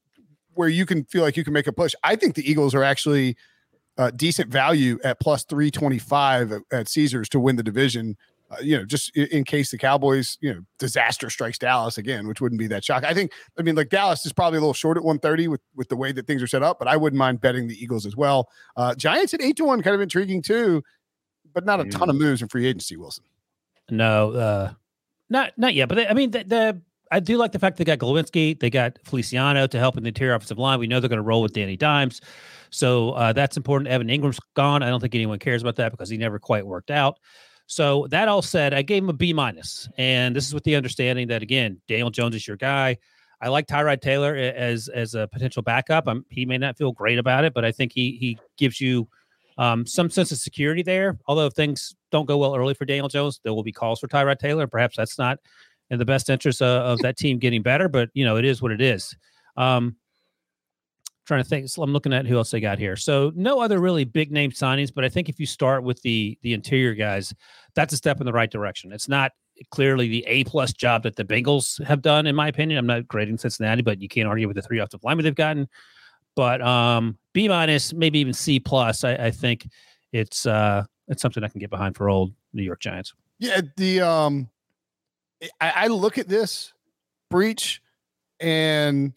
[0.53, 1.93] where you can feel like you can make a push.
[2.03, 3.37] I think the Eagles are actually
[3.97, 8.17] uh, decent value at plus three twenty five at, at Caesars to win the division.
[8.49, 12.27] Uh, you know, just in, in, case the Cowboys, you know, disaster strikes Dallas again,
[12.27, 13.03] which wouldn't be that shock.
[13.03, 15.89] I think, I mean, like Dallas is probably a little short at 130 with with
[15.89, 18.15] the way that things are set up, but I wouldn't mind betting the Eagles as
[18.15, 18.49] well.
[18.77, 20.83] Uh, Giants at eight to one, kind of intriguing too,
[21.55, 22.97] but not a ton of moves in free agency.
[22.97, 23.23] Wilson.
[23.89, 24.73] No, uh,
[25.29, 25.89] not not yet.
[25.89, 28.69] But they, I mean, the, the I do like the fact they got Glowinski, they
[28.69, 30.79] got Feliciano to help in the interior offensive line.
[30.79, 32.21] We know they're going to roll with Danny Dimes,
[32.69, 33.87] so uh, that's important.
[33.87, 34.83] Evan Engram's gone.
[34.83, 37.19] I don't think anyone cares about that because he never quite worked out.
[37.67, 40.75] So that all said, I gave him a B minus, and this is with the
[40.75, 42.97] understanding that again, Daniel Jones is your guy.
[43.41, 46.07] I like Tyrod Taylor as as a potential backup.
[46.07, 49.07] I'm, he may not feel great about it, but I think he he gives you
[49.57, 51.17] um, some sense of security there.
[51.27, 54.39] Although things don't go well early for Daniel Jones, there will be calls for Tyrod
[54.39, 54.67] Taylor.
[54.67, 55.39] Perhaps that's not
[55.89, 58.61] in the best interest of, of that team getting better, but you know it is
[58.61, 59.15] what it is.
[59.57, 59.95] Um,
[61.25, 61.67] trying to think.
[61.69, 62.95] So I'm looking at who else they got here.
[62.95, 66.37] So no other really big name signings, but I think if you start with the
[66.41, 67.33] the interior guys,
[67.73, 68.91] that's a step in the right direction.
[68.91, 69.31] It's not
[69.71, 72.77] clearly the A plus job that the Bengals have done, in my opinion.
[72.77, 75.67] I'm not grading Cincinnati, but you can't argue with the three offensive linemen they've gotten.
[76.35, 79.03] But um, B minus, maybe even C plus.
[79.03, 79.67] I, I think
[80.11, 83.13] it's uh it's something I can get behind for old New York Giants.
[83.39, 84.49] Yeah, the um,
[85.59, 86.73] I, I look at this
[87.29, 87.81] Breech
[88.39, 89.13] and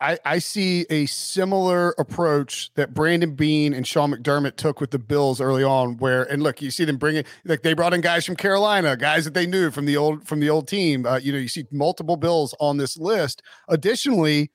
[0.00, 4.98] I, I see a similar approach that Brandon Beane and Sean McDermott took with the
[4.98, 5.96] Bills early on.
[5.96, 9.24] Where and look, you see them bringing like they brought in guys from Carolina, guys
[9.24, 11.06] that they knew from the old from the old team.
[11.06, 13.42] Uh, you know, you see multiple Bills on this list.
[13.68, 14.50] Additionally,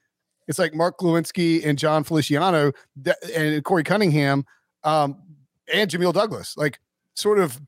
[0.50, 2.74] it's like Mark Glowinski and Jon Feliciano
[3.06, 4.44] and Korey Cunningham
[4.84, 5.22] um,
[5.72, 6.80] and Jamil Douglas, like
[7.14, 7.62] sort of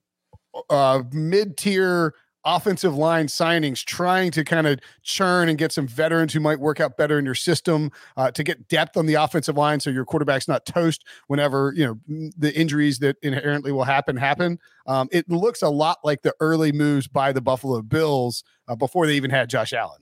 [0.70, 6.34] uh, mid tier offensive line signings, trying to kind of churn and get some veterans
[6.34, 9.56] who might work out better in your system uh, to get depth on the offensive
[9.56, 14.17] line, so your quarterback's not toast whenever you know the injuries that inherently will happen
[14.17, 14.58] happen.
[14.88, 19.06] Um, it looks a lot like the early moves by the Buffalo Bills uh, before
[19.06, 20.02] they even had Josh Allen.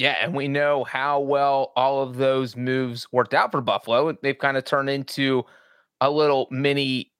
[0.00, 4.16] Yeah, and we know how well all of those moves worked out for Buffalo.
[4.22, 5.44] They've kind of turned into
[6.00, 7.12] a little mini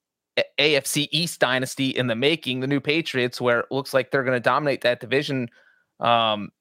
[0.59, 4.35] AFC East dynasty in the making, the new Patriots, where it looks like they're going
[4.35, 5.51] to dominate that division.
[6.01, 6.53] Um,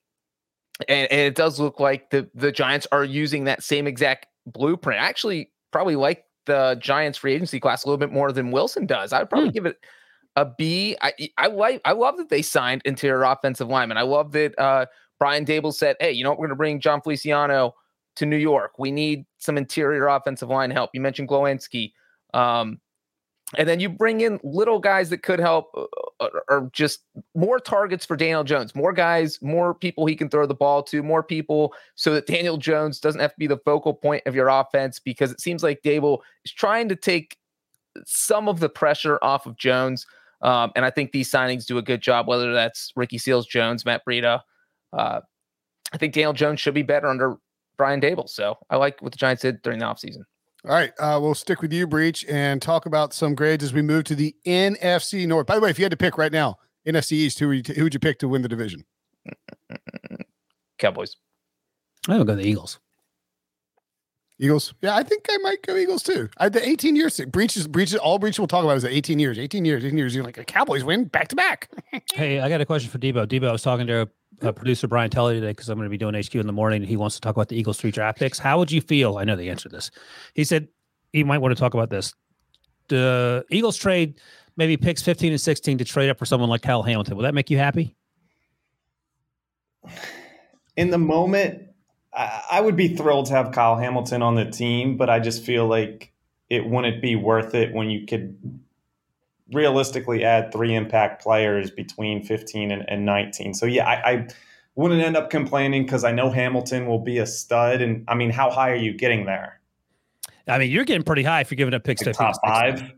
[0.90, 5.02] and, and, it does look like the the Giants are using that same exact blueprint.
[5.02, 8.86] I actually probably like the Giants free agency class a little bit more than Wilson
[8.86, 9.14] does.
[9.14, 9.54] I'd probably hmm.
[9.54, 9.78] give it
[10.36, 10.98] a B.
[11.00, 13.98] I I like I love that they signed interior offensive linemen.
[13.98, 14.88] I love that uh,
[15.20, 16.40] Brian Daboll said, "Hey, you know what?
[16.40, 17.76] We're going to bring Jon Feliciano
[18.16, 18.80] to New York.
[18.80, 21.94] We need some interior offensive line help." You mentioned Glowinski.
[22.34, 22.80] Um,
[23.58, 25.86] and then you bring in little guys that could help uh,
[26.20, 27.00] uh, or just
[27.36, 31.02] more targets for Daniel Jones, more guys, more people he can throw the ball to,
[31.02, 34.50] more people so that Daniel Jones doesn't have to be the focal point of your
[34.50, 37.38] offense because it seems like Daboll is trying to take
[38.06, 40.06] some of the pressure off of Jones.
[40.42, 43.84] Um, and I think these signings do a good job, whether that's Ricky Seals Jones,
[43.84, 44.42] Matt Breida.
[44.94, 45.22] Uh,
[45.92, 47.38] I think Daniel Jones should be better under
[47.78, 48.30] Brian Daboll.
[48.30, 50.24] So I like what the Giants did during the offseason.
[50.66, 53.82] All right, uh, we'll stick with you, Breech, and talk about some grades as we
[53.82, 55.48] move to the NFC North.
[55.48, 57.76] By the way, if you had to pick right now, NFC East, who would you,
[57.76, 58.84] who would you pick to win the division?
[60.78, 61.16] Cowboys.
[62.10, 62.80] I would go the Eagles.
[64.40, 64.74] Eagles.
[64.82, 66.30] Yeah, I think I might go Eagles too.
[66.38, 69.38] I the 18 years Breech's Breech's all Breech will talk about is the 18 years,
[69.38, 70.16] 18 years, 18 years.
[70.16, 71.70] You're like the Cowboys win back to back.
[72.14, 73.28] hey, I got a question for Debo.
[73.28, 74.10] Debo, I was talking to
[74.42, 76.82] uh, producer Brian Telly today because I'm going to be doing HQ in the morning.
[76.82, 78.40] And he wants to talk about the Eagles three draft picks.
[78.40, 79.18] How would you feel?
[79.18, 79.92] I know the answer to this.
[80.34, 80.70] He said
[81.12, 82.14] he might want to talk about this.
[82.88, 84.22] The Eagles trade
[84.56, 87.18] maybe picks 15 and 16 to trade up for someone like Kyle Hamilton.
[87.18, 87.96] Will that make you happy?
[90.78, 91.69] In the moment,
[92.14, 95.68] I would be thrilled to have Kyle Hamilton on the team, but I just feel
[95.68, 96.12] like
[96.50, 98.36] it wouldn't be worth it when you could
[99.52, 103.54] realistically add three impact players between 15 and, and 19.
[103.54, 104.28] So yeah, I, I
[104.76, 107.82] wouldn't end up complaining because I know Hamilton will be a stud.
[107.82, 109.60] And I mean, how high are you getting there?
[110.48, 112.92] I mean, you're getting pretty high if you're giving up picks like to top five.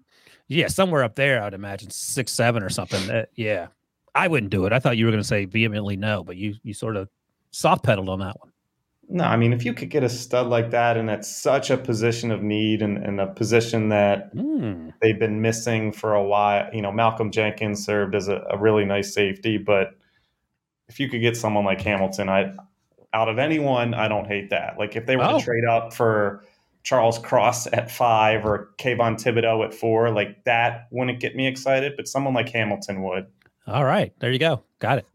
[0.47, 3.09] Yeah, somewhere up there, I'd imagine six, seven, or something.
[3.09, 3.67] Uh, yeah,
[4.13, 4.73] I wouldn't do it.
[4.73, 7.09] I thought you were going to say vehemently no, but you you sort of
[7.51, 8.50] soft pedaled on that one.
[9.13, 11.77] No, I mean, if you could get a stud like that, and at such a
[11.77, 14.93] position of need and, and a position that mm.
[15.01, 16.69] they've been missing for a while.
[16.73, 19.95] You know, Malcolm Jenkins served as a, a, really nice safety, but
[20.87, 22.53] if you could get someone like Hamilton, I
[23.13, 24.77] out of anyone, I don't hate that.
[24.79, 25.39] Like if they were oh.
[25.39, 26.45] to trade up for
[26.83, 31.93] Charles Cross at five or Kayvon Thibodeaux at four, like that wouldn't get me excited,
[31.97, 33.27] but someone like Hamilton would.
[33.67, 34.63] All right, there you go.
[34.79, 35.07] Got it.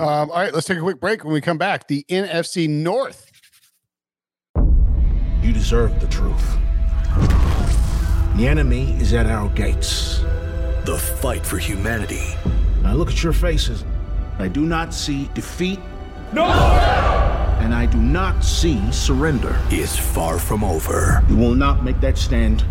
[0.00, 1.24] Um, all right, let's take a quick break.
[1.24, 3.30] When we come back, the NFC North.
[5.42, 6.56] You deserve the truth.
[8.36, 10.20] The enemy is at our gates.
[10.86, 12.22] The fight for humanity.
[12.82, 13.84] I look at your faces.
[14.38, 15.78] I do not see defeat.
[16.32, 16.46] No!
[17.60, 19.60] And I do not see surrender.
[19.70, 21.22] Is far from over.
[21.28, 22.64] You will not make that stand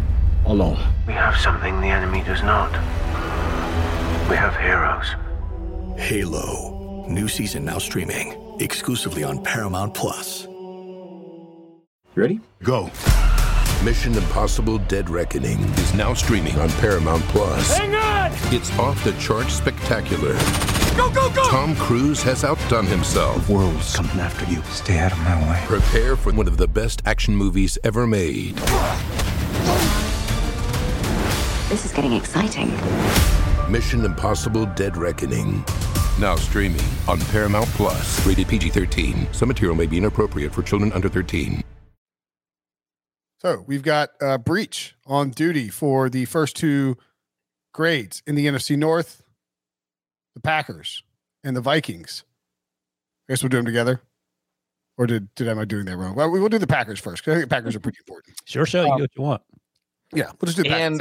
[0.48, 0.80] alone.
[1.06, 2.72] We have something the enemy does not.
[4.28, 5.14] We have heroes.
[6.02, 6.79] Halo.
[7.10, 10.48] New season now streaming exclusively on Paramount Plus.
[12.14, 12.40] Ready?
[12.62, 12.92] Go.
[13.84, 17.76] Mission Impossible Dead Reckoning is now streaming on Paramount Plus.
[17.76, 18.32] Hang on!
[18.54, 20.34] It's off the charts spectacular.
[20.96, 21.50] Go, go, go!
[21.50, 23.48] Tom Cruise has outdone himself.
[23.48, 24.62] The world's coming after you.
[24.66, 25.64] Stay out of my way.
[25.66, 28.56] Prepare for one of the best action movies ever made.
[31.70, 32.70] This is getting exciting.
[33.68, 35.66] Mission Impossible Dead Reckoning.
[36.20, 38.26] Now streaming on Paramount Plus.
[38.26, 39.28] Rated PG 13.
[39.32, 41.64] Some material may be inappropriate for children under 13.
[43.42, 46.98] So we've got uh, Breech on duty for the first two
[47.74, 49.24] grades in the NFC North,
[50.36, 51.04] the Packers
[51.42, 52.26] and the Vikings.
[53.30, 54.02] I guess we'll do them together.
[54.98, 56.16] Or did did am I doing that wrong?
[56.16, 58.36] Well, we will do the Packers first because I think the Packers are pretty important.
[58.44, 58.86] Sure, sure.
[58.86, 59.42] You Um, do what you want.
[60.14, 61.00] Yeah, we'll just do the Packers.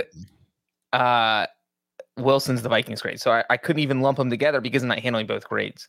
[0.92, 1.46] And uh,
[2.18, 3.20] Wilson's the Vikings grade.
[3.20, 5.88] So I, I couldn't even lump them together because I'm not handling both grades.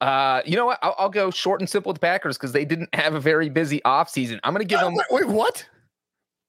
[0.00, 0.78] Uh, you know what?
[0.82, 3.48] I'll, I'll go short and simple with the Packers because they didn't have a very
[3.48, 4.38] busy offseason.
[4.44, 4.94] I'm going to give Uh, them.
[4.94, 5.66] wait, wait, what?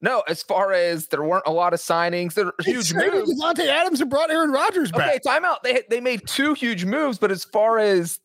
[0.01, 3.33] No, as far as there weren't a lot of signings, there are huge moves.
[3.41, 5.09] Davante Adams and brought Aaron Rodgers back.
[5.09, 5.57] Okay, timeout.
[5.61, 8.21] They they made two huge moves, but as far as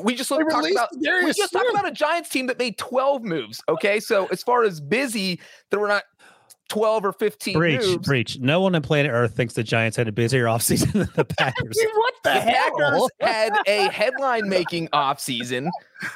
[0.00, 3.24] we just They talked about, we just talked about a Giants team that made twelve
[3.24, 3.62] moves.
[3.68, 5.38] Okay, so as far as busy,
[5.68, 6.04] there were not
[6.68, 8.06] twelve or fifteen Breech, moves.
[8.06, 8.38] Breech.
[8.38, 11.76] No one on planet Earth thinks the Giants had a busier offseason than the Packers.
[11.76, 15.68] Dude, what the, The Packers had a headline-making offseason.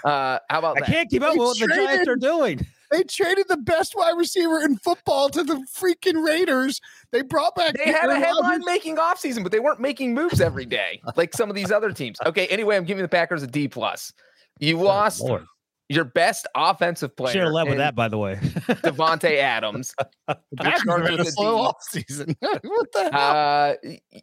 [0.05, 0.88] Uh, how about I that?
[0.88, 2.67] can't keep up They with what the Giants are doing.
[2.91, 6.79] They traded the best wide receiver in football to the freaking Raiders.
[7.11, 7.75] They brought back.
[7.75, 8.27] They had a Aaron Rodgers.
[8.37, 12.19] headline-making offseason, but they weren't making moves every day like some of these other teams.
[12.27, 14.12] Okay, anyway, I'm giving the Packers a D plus.
[14.59, 15.47] You lost Lord.
[15.93, 17.33] Your best offensive player.
[17.33, 18.37] Should have led with that, by the way.
[18.41, 19.95] Davante Adams.
[20.59, 21.63] Starts a slow D.
[21.65, 22.35] off season.
[22.41, 23.21] what the hell?
[23.21, 23.75] Uh,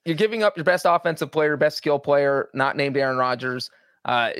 [0.04, 3.70] you're giving up your best offensive player, best skill player, not named Aaron Rodgers.
[4.04, 4.32] Uh,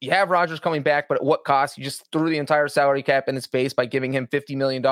[0.00, 1.78] you have Rodgers coming back, but at what cost?
[1.78, 4.84] You just threw the entire salary cap in his face by giving him $50 million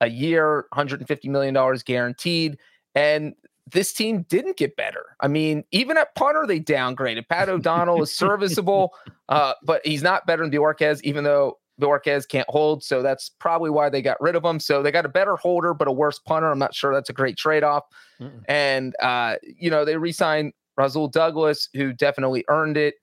[0.00, 2.56] a year, $150 million guaranteed.
[2.94, 3.34] And
[3.72, 5.16] this team didn't get better.
[5.20, 7.28] I mean, even at punter, they downgraded.
[7.28, 8.94] Pat O'Donnell is serviceable,
[9.28, 12.84] uh, but he's not better than Bojorquez, even though Bojorquez can't hold.
[12.84, 14.60] So that's probably why they got rid of him.
[14.60, 16.50] So they got a better holder, but a worse punter.
[16.50, 17.84] I'm not sure that's a great trade off.
[18.48, 22.94] And, uh, you know, they re signed Rasul Douglas, who definitely earned it.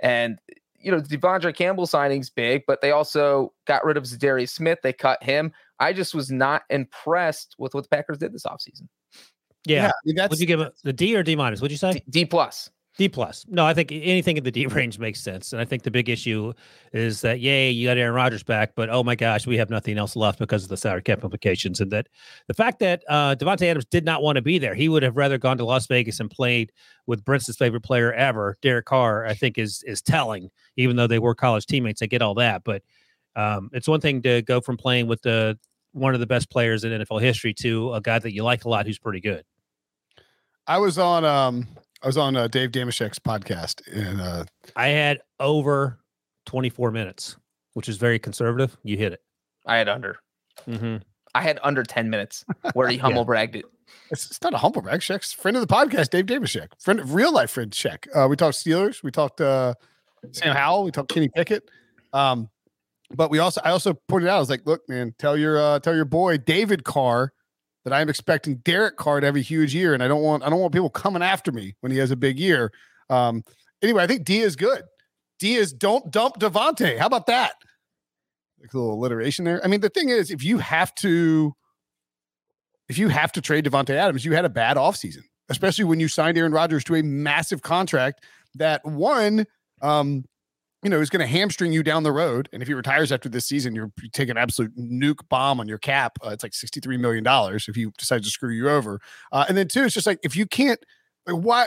[0.00, 0.38] And,
[0.78, 4.78] you know, Devondre Campbell signing's big, but they also got rid of Zadarius Smith.
[4.82, 5.52] They cut him.
[5.78, 8.86] I just was not impressed with what the Packers did this offseason.
[9.66, 9.88] Yeah.
[9.88, 11.60] I mean, that's Would you give it the D or D minus?
[11.60, 12.70] Would you say D, D plus.
[12.96, 13.46] D plus?
[13.48, 15.52] No, I think anything in the D range makes sense.
[15.52, 16.52] And I think the big issue
[16.92, 19.96] is that yay, you got Aaron Rodgers back, but oh my gosh, we have nothing
[19.96, 21.80] else left because of the salary cap implications.
[21.80, 22.08] And that
[22.48, 25.16] the fact that uh Davante Adams did not want to be there, he would have
[25.16, 26.72] rather gone to Las Vegas and played
[27.06, 29.26] with Brince's favorite player ever, Derek Carr.
[29.26, 30.50] I think is is telling.
[30.76, 32.82] Even though they were college teammates, I get all that, but
[33.36, 35.58] um, it's one thing to go from playing with the
[35.92, 38.68] one of the best players in NFL history to a guy that you like a
[38.68, 39.44] lot who's pretty good.
[40.70, 41.66] I was on um
[42.00, 44.44] I was on uh, Dave Dameshek's podcast and uh
[44.76, 45.98] I had over
[46.46, 47.34] 24 minutes,
[47.74, 48.76] which is very conservative.
[48.84, 49.20] You hit it.
[49.66, 50.18] I had under.
[50.68, 50.98] Mm-hmm.
[51.34, 53.64] I had under 10 minutes where he humble bragged it.
[54.12, 55.02] it's, it's not a humble brag.
[55.02, 58.06] Shek's friend of the podcast, Dave Damashek, friend of real life friend Shek.
[58.14, 59.74] Uh, we talked Steelers, we talked uh
[60.30, 61.68] Sam Howell, we talked Kenny Pickett.
[62.12, 62.48] Um,
[63.10, 65.80] but we also I also pointed out, I was like, look, man, tell your uh
[65.80, 67.32] tell your boy David Carr
[67.84, 70.50] that I'm expecting Derek Carr to have a huge year, and I don't want I
[70.50, 72.72] don't want people coming after me when he has a big year.
[73.08, 73.44] Um,
[73.82, 74.82] anyway, I think D is good.
[75.38, 76.98] D is don't dump Davante.
[76.98, 77.54] How about that?
[78.60, 79.64] Like a little alliteration there.
[79.64, 81.54] I mean, the thing is, if you have to,
[82.88, 86.08] if you have to trade Davante Adams, you had a bad offseason, especially when you
[86.08, 88.22] signed Aaron Rodgers to a massive contract
[88.56, 89.46] that one,
[89.80, 90.24] um,
[90.82, 92.48] you know, is going to hamstring you down the road.
[92.52, 95.78] And if he retires after this season, you're taking an absolute nuke bomb on your
[95.78, 96.18] cap.
[96.24, 99.00] Uh, it's like $63 million if he decides to screw you over.
[99.30, 100.82] Uh, and then two, it's just like, if you can't,
[101.26, 101.66] like, why?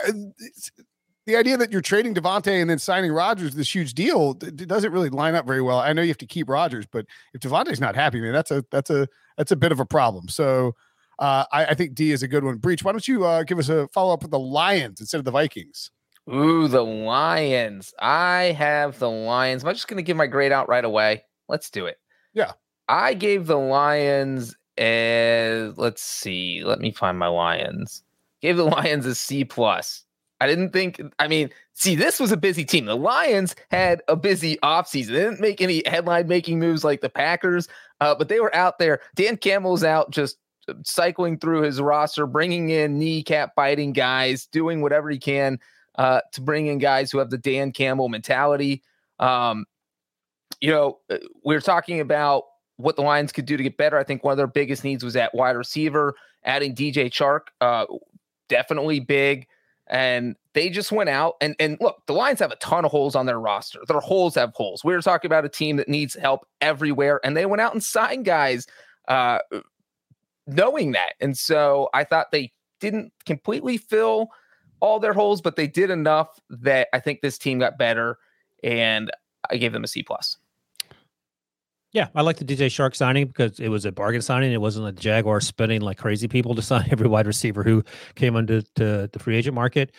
[1.26, 4.92] the idea that you're trading Davante and then signing Rodgers, this huge deal, it doesn't
[4.92, 5.78] really line up very well.
[5.78, 8.64] I know you have to keep Rodgers, but if Davante's not happy, man, that's a
[8.70, 10.28] that's a that's a bit of a problem.
[10.28, 10.74] So
[11.18, 12.58] uh, I, I, think D is a good one.
[12.58, 15.24] Breech, why don't you uh, give us a follow up with the Lions instead of
[15.24, 15.90] the Vikings?
[16.32, 17.92] Ooh, the Lions.
[18.00, 19.62] I have the Lions.
[19.62, 21.24] Am I just going to give my grade out right away?
[21.48, 21.98] Let's do it.
[22.32, 22.52] Yeah.
[22.88, 28.02] I gave the Lions a, let's see, let me find my Lions.
[28.40, 30.04] Gave the Lions a C plus.
[30.40, 32.86] I didn't think, I mean, see, this was a busy team.
[32.86, 35.08] The Lions had a busy offseason.
[35.08, 37.68] They didn't make any headline making moves like the Packers,
[38.00, 39.00] uh, but they were out there.
[39.14, 40.38] Dan Campbell's out just
[40.82, 45.58] cycling through his roster, bringing in kneecap biting guys, doing whatever he can
[45.96, 48.82] uh, to bring in guys who have the Dan Campbell mentality.
[49.18, 49.66] Um,
[50.60, 52.44] you know, uh, we are talking about
[52.76, 53.98] what the Lions could do to get better.
[53.98, 57.86] I think one of their biggest needs was at wide receiver, adding DJ Chark, uh,
[58.48, 59.46] definitely big.
[59.86, 63.14] And they just went out and and look, the Lions have a ton of holes
[63.14, 63.80] on their roster.
[63.86, 64.82] Their holes have holes.
[64.82, 67.84] We were talking about a team that needs help everywhere, and they went out and
[67.84, 68.66] signed guys,
[69.08, 69.40] uh,
[70.46, 71.14] knowing that.
[71.20, 74.30] And so I thought they didn't completely fill
[74.80, 78.18] all their holes, but they did enough that I think this team got better,
[78.62, 79.10] and
[79.50, 80.36] I gave them a C plus.
[81.92, 84.52] Yeah, I like the DJ Chark signing because it was a bargain signing.
[84.52, 87.84] It wasn't a Jaguar spending like crazy people to sign every wide receiver who
[88.16, 89.92] came onto the free agent market.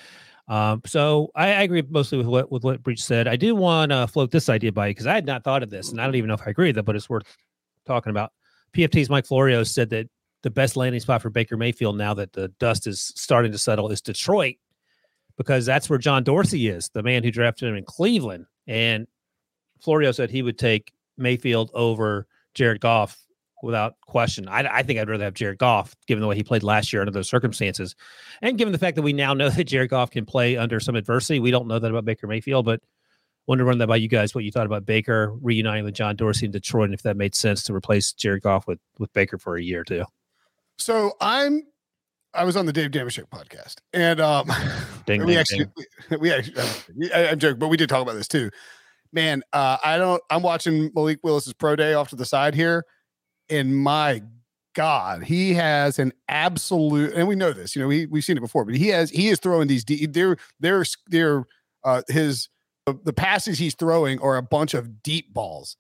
[0.48, 3.28] Um, so I, I, agree mostly with what with what Breech said.
[3.28, 5.72] I do want to float this idea by you because I had not thought of
[5.72, 7.24] this, and I don't even know if I agree with it, but it's worth
[7.88, 8.32] talking about.
[8.74, 10.08] PFT's Mike Florio said that
[10.44, 13.90] the best landing spot for Baker Mayfield now that the dust is starting to settle
[13.90, 14.58] is Detroit
[15.38, 18.46] because that's where John Dorsey is, the man who drafted him in Cleveland.
[18.68, 19.08] And
[19.82, 23.18] Florio said he would take Mayfield over Jared Goff
[23.62, 24.48] without question.
[24.48, 27.02] I, I, think I'd rather have Jared Goff, given the way he played last year
[27.02, 27.96] under those circumstances,
[28.42, 30.96] and given the fact that we now know that Jared Goff can play under some
[30.96, 31.40] adversity.
[31.40, 32.82] We don't know that about Baker Mayfield, but
[33.48, 34.34] wanted to run that by you guys.
[34.34, 37.36] What you thought about Baker reuniting with John Dorsey in Detroit, and if that made
[37.36, 40.06] sense to replace Jared Goff with with Baker for a year or two.
[40.78, 41.64] So I'm
[42.36, 44.52] I was on the Dave Dameshek podcast, and um,
[45.06, 45.74] ding, we, ding, actually, ding.
[46.12, 46.62] we, we actually,
[47.14, 48.50] I, am joking, but we did talk about this too.
[49.12, 50.22] Man, uh, I don't.
[50.30, 52.86] I'm watching Malik Willis's pro day Goff to the side here,
[53.50, 54.22] and my
[54.74, 57.76] God, he has an absolute, and we know this.
[57.76, 59.86] You know, we we've seen it before, but he has he is throwing these.
[59.86, 60.14] deep.
[60.14, 61.46] They're they're they're
[61.84, 62.50] uh, his
[63.04, 65.78] the passes he's throwing are a bunch of deep balls.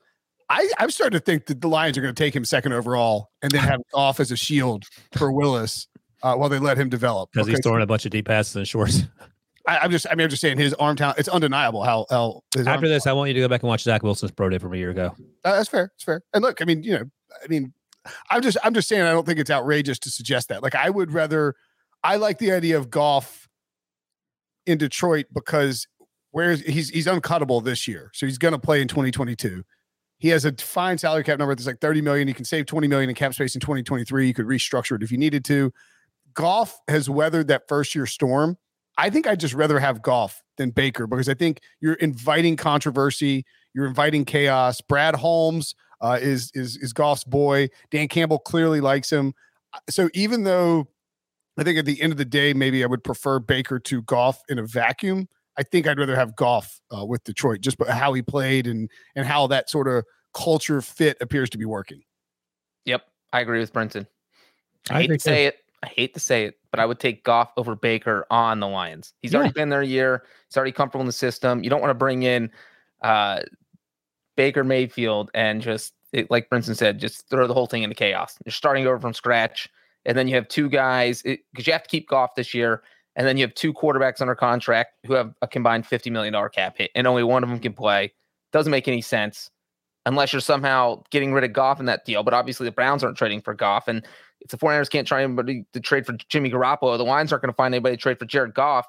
[0.49, 3.31] I, I'm starting to think that the Lions are going to take him second overall
[3.41, 4.85] and then have off as a shield
[5.17, 5.87] for Willis
[6.23, 7.53] uh, while they let him develop because okay.
[7.53, 9.03] he's throwing a bunch of deep passes and shorts.
[9.67, 11.17] I, am just, I mean, I'm just saying his arm talent.
[11.17, 13.07] It's undeniable how, how after this, talent.
[13.07, 14.91] I want you to go back and watch Zach Wilson's pro day from a year
[14.91, 15.15] ago.
[15.43, 15.91] Uh, that's fair.
[15.95, 16.21] It's fair.
[16.33, 17.05] And look, I mean, you know,
[17.43, 17.73] I mean,
[18.29, 20.61] I'm just, I'm just saying, I don't think it's outrageous to suggest that.
[20.61, 21.55] Like, I would rather,
[22.03, 23.49] I like the idea of Goff
[24.65, 25.87] in Detroit because
[26.31, 29.63] where's he's he's uncuttable this year, so he's going to play in 2022.
[30.17, 32.27] He has a fine salary cap number that's like 30 million.
[32.27, 34.27] He can save 20 million in cap space in 2023.
[34.27, 35.73] You could restructure it if you needed to.
[36.35, 38.57] Goff has weathered that first year storm.
[38.97, 43.45] I think I'd just rather have Goff than Baker because I think you're inviting controversy,
[43.73, 44.79] you're inviting chaos.
[44.81, 47.69] Brad Holmes uh, is is is Goff's boy.
[47.91, 49.33] Dan Campbell clearly likes him.
[49.73, 50.87] Uh, so even though
[51.57, 54.41] I think at the end of the day, maybe I would prefer Baker to Goff
[54.49, 55.27] in a vacuum.
[55.57, 59.25] I think I'd rather have Goff uh, with Detroit, just how he played and and
[59.25, 62.01] how that sort of culture fit appears to be working.
[62.85, 64.05] Yep, I agree with Brinson.
[64.89, 65.57] I, I hate to say it.
[65.85, 69.13] I hate to say it, but I would take Goff over Baker on the Lions.
[69.21, 69.39] He's yeah.
[69.39, 70.23] already been there a year.
[70.49, 71.63] He's already comfortable in the system.
[71.63, 72.49] You don't want to bring in
[73.03, 73.41] uh,
[74.35, 78.37] Baker Mayfield and just it, like Brinson said, just throw the whole thing into chaos.
[78.45, 79.69] You're starting over from scratch,
[80.05, 82.81] and then you have two guys because you have to keep Goff this year,
[83.15, 86.49] and then you have two quarterbacks under contract who have a combined fifty million dollar
[86.49, 88.11] cap hit, and only one of them can play.
[88.51, 89.51] Doesn't make any sense
[90.05, 92.23] unless you're somehow getting rid of Goff in that deal.
[92.23, 94.05] But obviously, the Browns aren't trading for Goff, and
[94.41, 97.51] if the 49ers can't try anybody to trade for Jimmy Garoppolo, the Lions aren't going
[97.51, 98.85] to find anybody to trade for Jared Goff.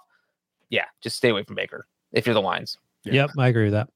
[0.71, 2.79] Yeah, just stay away from Baker if you're the Lions.
[3.05, 3.13] Yeah.
[3.13, 3.89] Yep, I agree with that.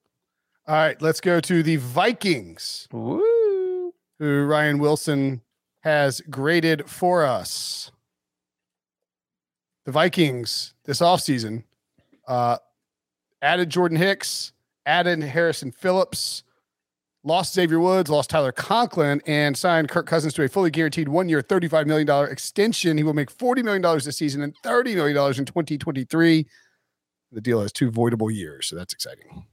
[0.67, 3.93] All right, let's go to the Vikings, Woo.
[4.19, 5.43] who Ryan Wilson
[5.81, 7.91] has graded for us.
[9.87, 11.65] The Vikings this offseason
[12.29, 12.59] uh,
[13.43, 14.53] added Jordan Hicks,
[14.87, 16.45] added Harrison Phillips,
[17.25, 21.29] lost Xavier Woods, lost Tyler Conklin, and signed Kirk Cousins to a fully guaranteed one
[21.29, 22.97] year, $35 million extension.
[22.97, 26.47] He will make $40 million this season and $30 million in 2023.
[27.33, 29.45] The deal has two voidable years, so that's exciting.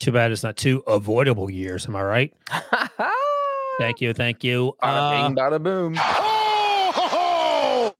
[0.00, 1.86] Too bad it's not two avoidable years.
[1.86, 2.34] Am I right?
[3.78, 4.12] thank you.
[4.12, 4.74] Thank you.
[4.82, 5.94] Bada bing, uh, bada boom.
[5.96, 7.94] Oh,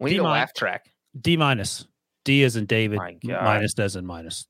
[0.00, 0.90] we need a laugh track.
[1.20, 1.86] D minus.
[2.24, 4.46] D is in David, minus does in minus.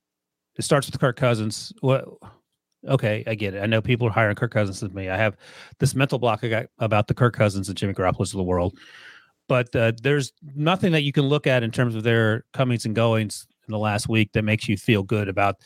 [0.56, 1.72] It starts with Kirk Cousins.
[1.80, 2.08] What?
[2.86, 3.62] Okay, I get it.
[3.62, 5.08] I know people are higher on Kirk Cousins than me.
[5.08, 5.36] I have
[5.80, 8.78] this mental block I got about the Kirk Cousins and Jimmy Garoppolo's of the world.
[9.48, 12.94] But uh, there's nothing that you can look at in terms of their comings and
[12.94, 15.56] goings in the last week that makes you feel good about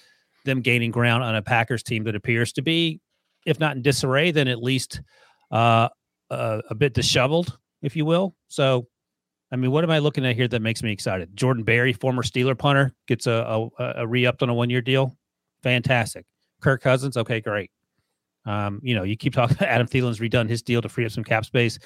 [0.45, 3.01] them gaining ground on a Packers team that appears to be,
[3.45, 5.03] if not in disarray, then at least
[5.51, 5.89] uh,
[6.31, 8.35] uh, a bit disheveled, if you will.
[8.49, 8.87] So,
[9.51, 11.37] I mean, what am I looking at here that makes me excited?
[11.37, 14.81] Jordan Berry, former Steeler punter, gets a, a, a re upped on a one year
[14.81, 15.17] deal.
[15.63, 16.25] Fantastic.
[16.63, 17.71] Kirk Cousins, okay, great.
[18.45, 21.25] Um, you know, you keep talking Adam Thielen's redone his deal to free up some
[21.25, 21.79] cap space.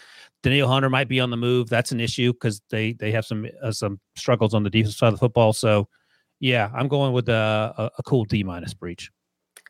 [0.43, 1.69] Danielle Hunter might be on the move.
[1.69, 5.09] That's an issue because they they have some uh, some struggles on the defensive side
[5.09, 5.53] of the football.
[5.53, 5.89] So,
[6.41, 9.11] yeah, I'm going with a, a, a cool D minus Breech.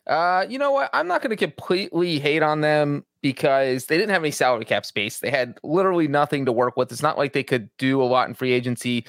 [0.06, 0.88] Uh, you know what?
[0.92, 4.86] I'm not going to completely hate on them because they didn't have any salary cap
[4.86, 5.18] space.
[5.18, 6.92] They had literally nothing to work with.
[6.92, 9.04] It's not like they could do a lot in free agency.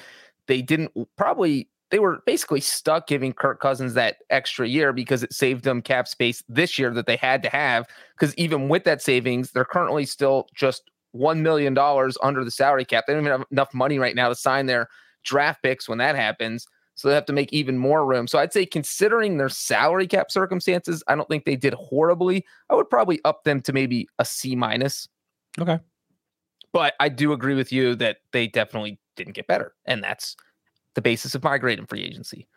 [0.48, 5.32] They didn't probably they were basically stuck giving Kirk Cousins that extra year because it
[5.32, 7.86] saved them cap space this year that they had to have.
[8.18, 11.76] Because even with that savings, they're currently still just $1 million
[12.22, 13.04] under the salary cap.
[13.06, 14.88] They don't even have enough money right now to sign their
[15.24, 16.66] draft picks when that happens.
[16.94, 18.26] So they have to make even more room.
[18.26, 22.44] So I'd say, considering their salary cap circumstances, I don't think they did horribly.
[22.68, 25.08] I would probably up them to maybe a C minus.
[25.60, 25.78] Okay.
[26.72, 29.74] But I do agree with you that they definitely didn't get better.
[29.86, 30.36] And that's
[30.98, 32.48] the basis of in free agency.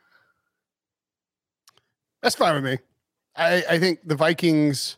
[2.24, 2.80] That's fine with me.
[3.36, 4.98] I, I think the Vikings.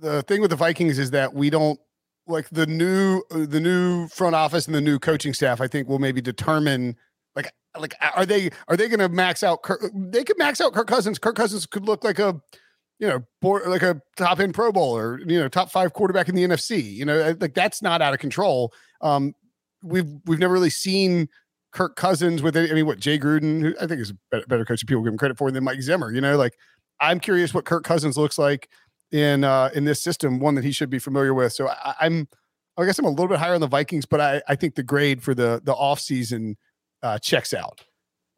[0.00, 1.80] The thing with the Vikings is that we don't
[2.28, 5.60] like the new the new front office and the new coaching staff.
[5.60, 6.96] I think will maybe determine
[7.34, 9.62] like like are they are they going to max out?
[9.64, 11.18] Kirk, they could max out Kirk Cousins.
[11.18, 12.40] Kirk Cousins could look like a
[13.00, 16.44] you know like a top end Pro Bowler, you know top five quarterback in the
[16.44, 16.80] NFC.
[16.80, 18.72] You know like that's not out of control.
[19.00, 19.34] Um,
[19.82, 21.28] we've we've never really seen
[21.78, 22.72] Kirk Cousins with it.
[22.72, 25.12] I mean, what Jay Gruden, who I think is a better coach than people give
[25.12, 26.10] him credit for than Mike Zimmer.
[26.10, 26.58] You know, like
[27.00, 28.68] I'm curious what Kirk Cousins looks like
[29.12, 31.52] in uh in this system, one that he should be familiar with.
[31.52, 32.26] So I, I'm
[32.76, 34.82] I guess I'm a little bit higher on the Vikings, but I, I think the
[34.82, 36.56] grade for the the offseason
[37.04, 37.84] uh checks out.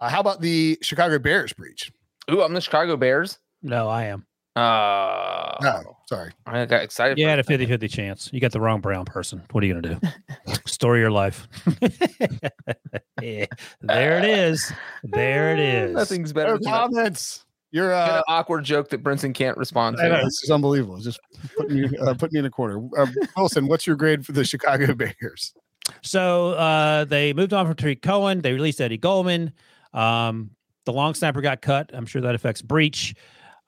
[0.01, 1.91] Uh, how about the Chicago Bears Breech?
[2.30, 3.38] Ooh, I'm the Chicago Bears.
[3.62, 4.26] No, I am.
[4.57, 6.32] Uh, no, sorry.
[6.44, 7.18] I got excited.
[7.18, 8.30] You had a 50 50 chance.
[8.32, 9.42] You got the wrong brown person.
[9.53, 10.11] What are you going to
[10.46, 10.55] do?
[10.66, 11.46] Story of your life.
[13.22, 13.46] yeah,
[13.80, 14.72] there it is.
[15.05, 15.94] There it is.
[15.94, 16.59] Nothing's better.
[16.61, 17.44] No comments.
[17.72, 20.09] You're uh, an awkward joke that Brinson can't respond to.
[20.09, 20.98] Know, this is unbelievable.
[20.98, 21.20] Just
[21.57, 22.84] put me, uh, put me in a corner.
[22.98, 25.55] Uh, Wilson, what's your grade for the Chicago Bears?
[26.03, 28.40] So uh, they moved on from Tarik Cohen.
[28.40, 29.53] They released Eddie Goldman.
[29.94, 30.51] Um,
[30.84, 31.90] the long snapper got cut.
[31.92, 33.14] I'm sure that affects Breech.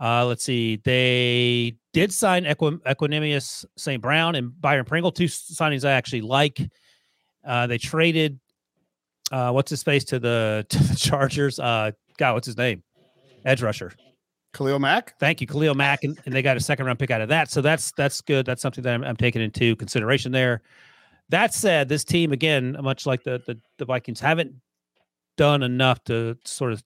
[0.02, 0.76] Uh, let's see.
[0.76, 4.02] They did sign Equ- Equanimeous St.
[4.02, 6.58] Brown and Byron Pringle, two signings I actually like.
[7.46, 8.40] Uh, they traded
[9.30, 11.60] uh, what's his face to the to the Chargers.
[11.60, 12.82] Uh, God, what's his name?
[13.44, 13.92] Edge rusher.
[14.52, 15.18] Khalil Mack.
[15.18, 17.50] Thank you, Khalil Mack, and, and, they got a second round pick out of that.
[17.50, 18.44] So that's that's good.
[18.44, 20.62] That's something that I'm, I'm taking into consideration there.
[21.30, 24.52] That said, this team again, much like the, the the Vikings, haven't
[25.36, 26.82] done enough to sort of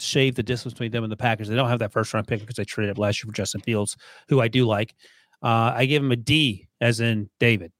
[0.00, 1.48] shave the distance between them and the Packers.
[1.48, 3.96] They don't have that first round pick because they traded last year for Justin Fields,
[4.28, 4.94] who I do like.
[5.42, 7.72] Uh, I give him a D, as in David.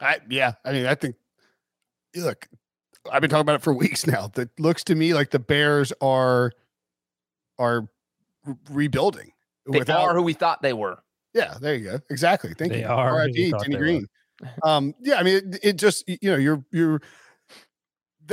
[0.00, 1.16] I yeah, I mean, I think
[2.16, 2.48] look,
[3.10, 4.28] I've been talking about it for weeks now.
[4.34, 6.52] That looks to me like the Bears are
[7.58, 7.88] are
[8.44, 9.32] re- rebuilding.
[9.70, 11.02] They without, are who we thought they were.
[11.34, 12.00] Yeah, there you go.
[12.10, 12.54] Exactly.
[12.58, 12.86] Thank they you.
[12.86, 13.52] Are R.I.P.
[13.62, 14.06] Denny Green.
[14.64, 17.00] um, yeah, I mean, it, it just you know, you're you're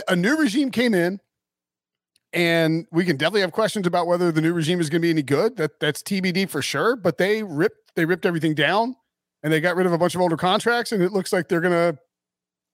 [0.07, 1.19] a new regime came in
[2.33, 5.09] and we can definitely have questions about whether the new regime is going to be
[5.09, 5.57] any good.
[5.57, 6.95] That that's TBD for sure.
[6.95, 8.95] But they ripped they ripped everything down,
[9.43, 11.61] and they got rid of a bunch of older contracts, and it looks like they're
[11.61, 11.97] going to,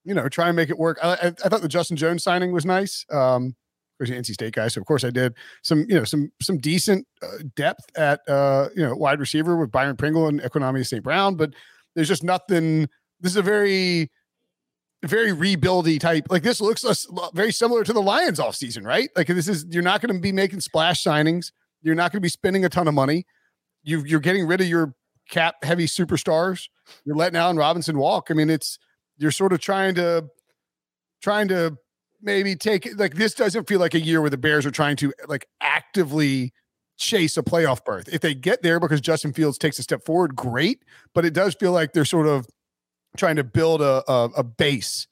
[0.03, 0.97] you know, try and make it work.
[1.03, 3.05] I, I, I thought the Justin Jones signing was nice.
[3.11, 3.55] Um,
[3.93, 6.57] of course, NC State guy, so of course I did some you know some some
[6.57, 11.03] decent uh, depth at uh, you know wide receiver with Byron Pringle and Equanimeous St.
[11.03, 11.51] Brown, but
[11.95, 12.89] there's just nothing.
[13.21, 14.09] This is a very
[15.03, 16.27] very rebuildy type.
[16.29, 16.85] Like this looks
[17.33, 19.09] very similar to the Lions off season, right?
[19.15, 21.51] Like this is you're not going to be making splash signings.
[21.81, 23.25] You're not going to be spending a ton of money.
[23.83, 24.95] You you're getting rid of your
[25.29, 26.69] cap heavy superstars.
[27.05, 28.27] You're letting Allen Robinson walk.
[28.29, 28.79] I mean, it's
[29.17, 30.29] you're sort of trying to
[31.21, 31.77] trying to
[32.21, 35.13] maybe take like this doesn't feel like a year where the Bears are trying to
[35.27, 36.53] like actively
[36.97, 38.07] chase a playoff berth.
[38.11, 40.83] If they get there because Justin Fields takes a step forward, great.
[41.13, 42.47] But it does feel like they're sort of
[43.17, 45.07] trying to build a, a, a base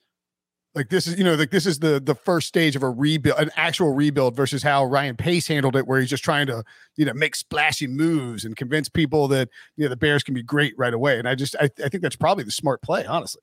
[0.74, 3.38] like this is you know like this is the the first stage of a rebuild
[3.40, 6.64] an actual rebuild versus how ryan pace handled it where he's just trying to
[6.96, 10.44] you know make splashy moves and convince people that you know the bears can be
[10.44, 13.42] great right away and i just i, I think that's probably the smart play honestly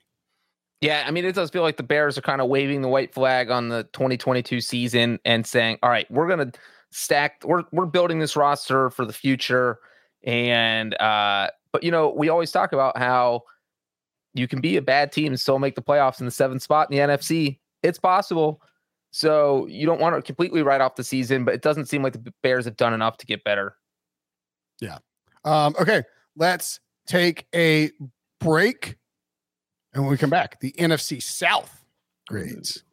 [0.80, 3.12] Yeah, I mean, it does feel like the Bears are kind of waving the white
[3.12, 6.52] flag on the 2022 season and saying, "All right, we're gonna
[6.92, 7.42] stack.
[7.44, 9.80] We're we're building this roster for the future."
[10.22, 13.42] And uh, but you know, we always talk about how
[14.34, 16.90] you can be a bad team and still make the playoffs in the seventh spot
[16.90, 17.58] in the NFC.
[17.82, 18.60] It's possible.
[19.10, 22.12] So you don't want to completely write off the season, but it doesn't seem like
[22.12, 23.76] the Bears have done enough to get better.
[24.80, 24.98] Yeah.
[25.44, 26.02] Um, okay,
[26.36, 27.90] let's take a
[28.40, 28.96] break.
[29.94, 31.84] And when we come back, the NFC South
[32.28, 32.84] grades.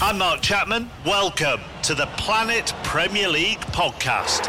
[0.00, 0.88] I'm Mark Chapman.
[1.04, 4.48] Welcome to the Planet Premier League podcast.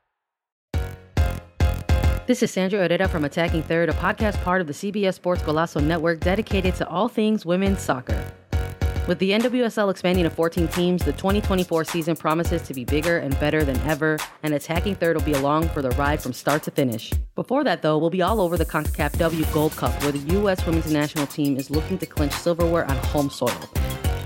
[2.27, 5.83] This is Sandra Herrera from Attacking Third, a podcast part of the CBS Sports Golazo
[5.83, 8.23] network dedicated to all things women's soccer.
[9.07, 13.37] With the NWSL expanding to 14 teams, the 2024 season promises to be bigger and
[13.39, 16.71] better than ever, and Attacking Third will be along for the ride from start to
[16.71, 17.11] finish.
[17.33, 20.63] Before that, though, we'll be all over the CONCACAF W Gold Cup, where the U.S.
[20.67, 23.59] women's national team is looking to clinch silverware on home soil.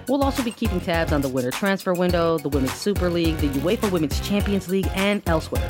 [0.09, 3.47] We'll also be keeping tabs on the winter transfer window, the Women's Super League, the
[3.47, 5.67] UEFA Women's Champions League, and elsewhere.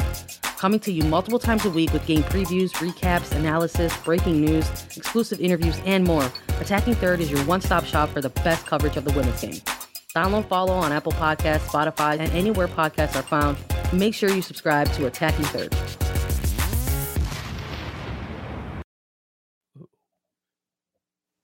[0.65, 5.39] Coming to you multiple times a week with game previews, recaps, analysis, breaking news, exclusive
[5.39, 6.27] interviews, and more.
[6.59, 9.61] Attacking Third is your one stop shop for the best coverage of the women's game.
[10.15, 13.59] Download, follow on Apple Podcasts, Spotify, and anywhere podcasts are found.
[13.93, 15.71] Make sure you subscribe to Attacking Third.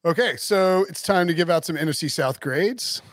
[0.03, 3.03] Okay, so it's time to give out some NFC South grades.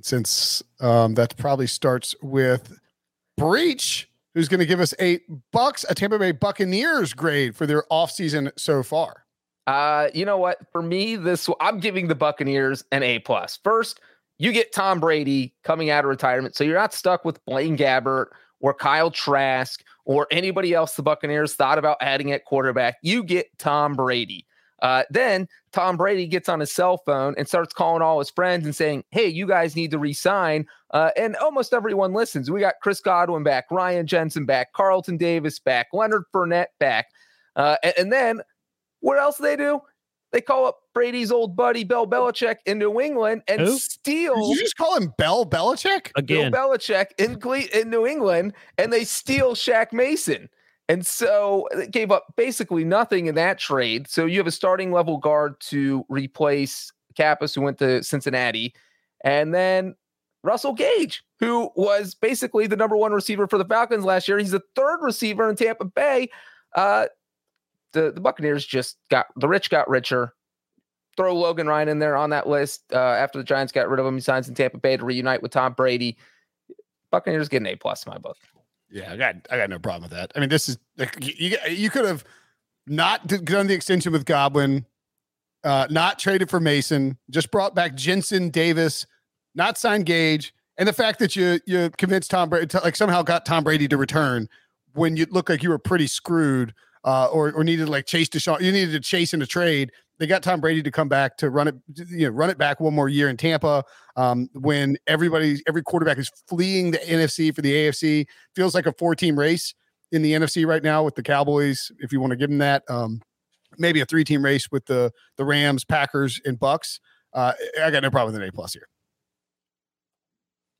[0.00, 2.78] Since um, that probably starts with
[3.36, 5.20] Breech, who's going to give us a
[5.52, 9.24] bucks, a Tampa Bay Buccaneers grade for their offseason so far.
[9.66, 10.58] Uh, you know what?
[10.72, 13.58] For me, this I'm giving the Buccaneers an A plus.
[13.62, 14.00] First,
[14.38, 18.26] you get Tom Brady coming out of retirement, so you're not stuck with Blaine Gabbert
[18.60, 22.96] or Kyle Trask or anybody else the Buccaneers thought about adding at quarterback.
[23.02, 24.46] You get Tom Brady.
[24.82, 28.66] Uh, then Tom Brady gets on his cell phone and starts calling all his friends
[28.66, 30.66] and saying, Hey, you guys need to resign.
[30.90, 32.50] Uh, and almost everyone listens.
[32.50, 37.06] We got Chris Godwin back, Ryan Jensen back, Carlton Davis back, Leonard Fournette back.
[37.54, 38.40] Uh, and, and, then
[39.00, 39.80] what else do they do?
[40.32, 43.78] They call up Brady's old buddy Bill Belichick in New England and Who?
[43.78, 44.34] steal.
[44.34, 46.10] Did you just call him Bell Belichick?
[46.16, 46.50] Again.
[46.50, 50.48] Bill Belichick in, Cle- in New England and they steal Shaq Mason.
[50.92, 54.08] And so it gave up basically nothing in that trade.
[54.08, 58.74] So you have a starting level guard to replace Kappas, who went to Cincinnati.
[59.24, 59.94] And then
[60.42, 64.36] Russell Gage, who was basically the number one receiver for the Falcons last year.
[64.36, 66.28] He's the third receiver in Tampa Bay.
[66.74, 67.06] Uh,
[67.92, 70.34] the, the Buccaneers just got the rich got richer.
[71.16, 74.04] Throw Logan Ryan in there on that list uh, after the Giants got rid of
[74.04, 74.16] him.
[74.16, 76.18] He signs in Tampa Bay to reunite with Tom Brady.
[77.10, 78.36] Buccaneers get an A plus in my book.
[78.92, 80.32] Yeah, I got I got no problem with that.
[80.36, 82.24] I mean, this is like you you could have
[82.86, 84.84] not done the extension with Godwin,
[85.64, 89.06] uh, not traded for Mason, just brought back Jensen Davis,
[89.54, 93.46] not signed Gage, and the fact that you you convinced Tom Brady like somehow got
[93.46, 94.46] Tom Brady to return
[94.92, 96.74] when you looked like you were pretty screwed,
[97.04, 100.26] uh, or or needed like chase Deshaun, you needed to chase in a trade they
[100.26, 101.74] got Tom Brady to come back to run it,
[102.08, 103.84] you know, run it back one more year in Tampa.
[104.16, 108.92] Um, when everybody, every quarterback is fleeing the NFC for the AFC, feels like a
[108.92, 109.74] four-team race
[110.12, 111.90] in the NFC right now with the Cowboys.
[111.98, 113.20] If you want to give them that, um,
[113.78, 117.00] maybe a three-team race with the the Rams, Packers, and Bucks.
[117.32, 117.52] Uh,
[117.82, 118.88] I got no problem with an A plus here.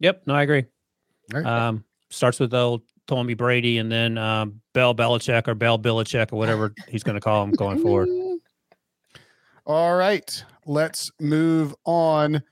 [0.01, 0.65] Yep, no, I agree.
[1.33, 1.47] Right.
[1.47, 6.37] Um, starts with old Tommy Brady, and then um, Bell Belichick or Bell Belichick or
[6.37, 8.09] whatever he's going to call him going forward.
[9.65, 12.43] All right, let's move on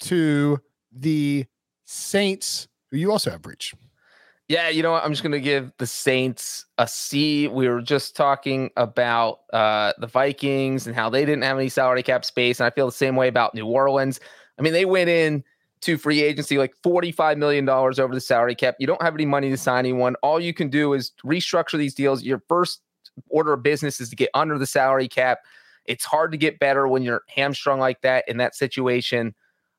[0.00, 0.60] to
[0.92, 1.44] the
[1.84, 3.74] Saints, who you also have Breech.
[4.46, 5.04] Yeah, you know what?
[5.04, 7.48] I'm just going to give the Saints a C.
[7.48, 12.02] We were just talking about uh, the Vikings and how they didn't have any salary
[12.02, 12.60] cap space.
[12.60, 14.20] And I feel the same way about New Orleans.
[14.58, 15.42] I mean, they went in
[15.80, 18.76] to free agency like $45 million over the salary cap.
[18.78, 20.14] You don't have any money to sign anyone.
[20.22, 22.22] All you can do is restructure these deals.
[22.22, 22.82] Your first
[23.30, 25.40] order of business is to get under the salary cap.
[25.86, 29.34] It's hard to get better when you're hamstrung like that in that situation.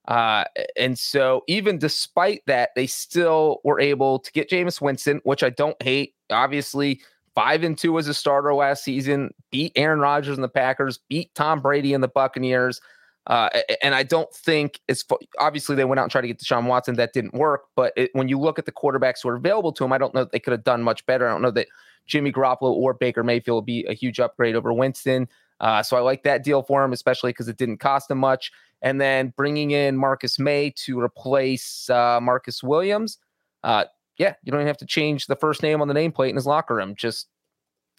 [0.08, 0.44] Uh,
[0.76, 5.50] and so, even despite that, they still were able to get Jameis Winston, which I
[5.50, 6.14] don't hate.
[6.30, 7.02] Obviously,
[7.36, 11.34] five and two as a starter last season, beat Aaron Rodgers and the Packers, beat
[11.36, 12.82] Tom Brady and the Buccaneers.
[13.28, 13.50] Uh,
[13.82, 15.06] and I don't think it's
[15.40, 16.96] obviously they went out and tried to get Deshaun Watson.
[16.96, 17.64] That didn't work.
[17.76, 20.14] But it, when you look at the quarterbacks who are available to him, I don't
[20.14, 21.28] know that they could have done much better.
[21.28, 21.68] I don't know that
[22.06, 25.30] Jimmy Garoppolo or Baker Mayfield would be a huge upgrade over Winston.
[25.64, 28.52] Uh, so I like that deal for him, especially because it didn't cost him much.
[28.82, 33.18] And then bringing in Marcus Maye to replace uh, Marcus Williams.
[33.64, 33.86] Uh,
[34.18, 36.46] yeah, you don't even have to change the first name on the nameplate in his
[36.46, 36.96] locker room.
[36.98, 37.30] Just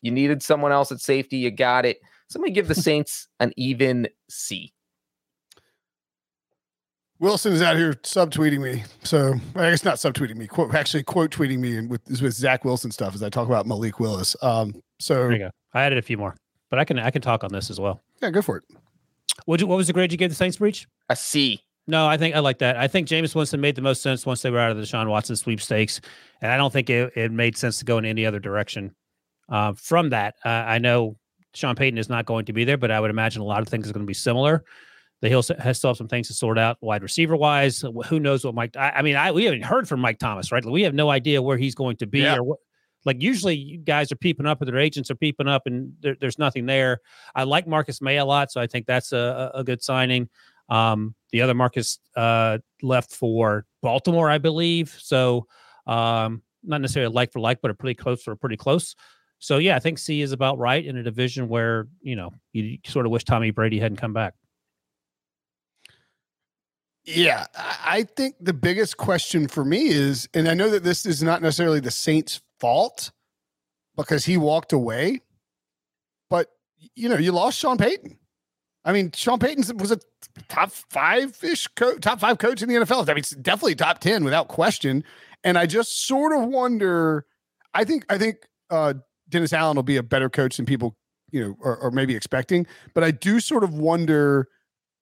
[0.02, 1.38] you needed someone else at safety.
[1.38, 2.00] You got it.
[2.28, 4.74] Somebody give the Saints an even C.
[7.18, 8.84] Wilson is out here subtweeting me.
[9.04, 12.90] So I guess not subtweeting me, quote, actually quote tweeting me with with Zach Wilson
[12.90, 14.36] stuff as I talk about Malik Willis.
[14.42, 15.50] Um, so there you go.
[15.72, 16.36] I added a few more,
[16.74, 18.02] but I can I can talk on this as well.
[18.20, 18.64] Yeah, go for it.
[19.46, 20.88] What what was the grade you gave the Saints Breech?
[21.08, 21.60] A C.
[21.86, 22.76] No, I think I like that.
[22.76, 25.08] I think Jameis Winston made the most sense once they were out of the Deshaun
[25.08, 26.00] Watson sweepstakes,
[26.40, 28.92] and I don't think it, it made sense to go in any other direction.
[29.48, 31.16] Uh, from that, uh, I know
[31.52, 33.68] Sean Payton is not going to be there, but I would imagine a lot of
[33.68, 34.64] things are going to be similar.
[35.20, 37.84] The Hill has still have some things to sort out wide receiver wise.
[38.06, 38.76] Who knows what Mike?
[38.76, 40.64] I, I, mean, I we haven't heard from Mike Thomas, right?
[40.64, 42.36] We have no idea where he's going to be yeah.
[42.36, 42.58] or what.
[43.04, 46.38] Like usually, guys are peeping up, or their agents are peeping up, and there, there's
[46.38, 47.00] nothing there.
[47.34, 50.28] I like Marcus Maye a lot, so I think that's a, a good signing.
[50.68, 54.96] Um, the other Marcus uh, left for Baltimore, I believe.
[54.98, 55.46] So
[55.86, 58.94] um, not necessarily like for like, but a pretty close or pretty close.
[59.38, 62.78] So yeah, I think C is about right in a division where you know you
[62.86, 64.34] sort of wish Tommy Brady hadn't come back.
[67.04, 71.22] Yeah, I think the biggest question for me is, and I know that this is
[71.22, 73.10] not necessarily the Saints' fault
[73.94, 75.20] because he walked away,
[76.30, 76.48] but
[76.94, 78.18] you know, you lost Sean Payton.
[78.86, 79.98] I mean, Sean Payton was a
[80.48, 83.06] top five ish, co- top five coach in the NFL.
[83.06, 85.04] I mean, definitely top ten without question.
[85.42, 87.26] And I just sort of wonder.
[87.74, 88.36] I think I think
[88.70, 88.94] uh,
[89.28, 90.96] Dennis Allen will be a better coach than people,
[91.32, 92.66] you know, are, are maybe expecting.
[92.94, 94.48] But I do sort of wonder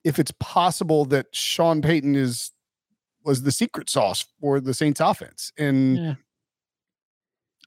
[0.03, 2.51] if it's possible that Sean Payton is
[3.25, 5.53] was the secret sauce for the Saints offense.
[5.57, 6.15] And yeah.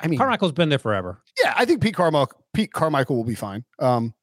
[0.01, 1.21] I mean, Carmichael's been there forever.
[1.41, 3.63] Yeah, I think Pete Carmichael Pete Carmichael will be fine.
[3.79, 4.13] Um,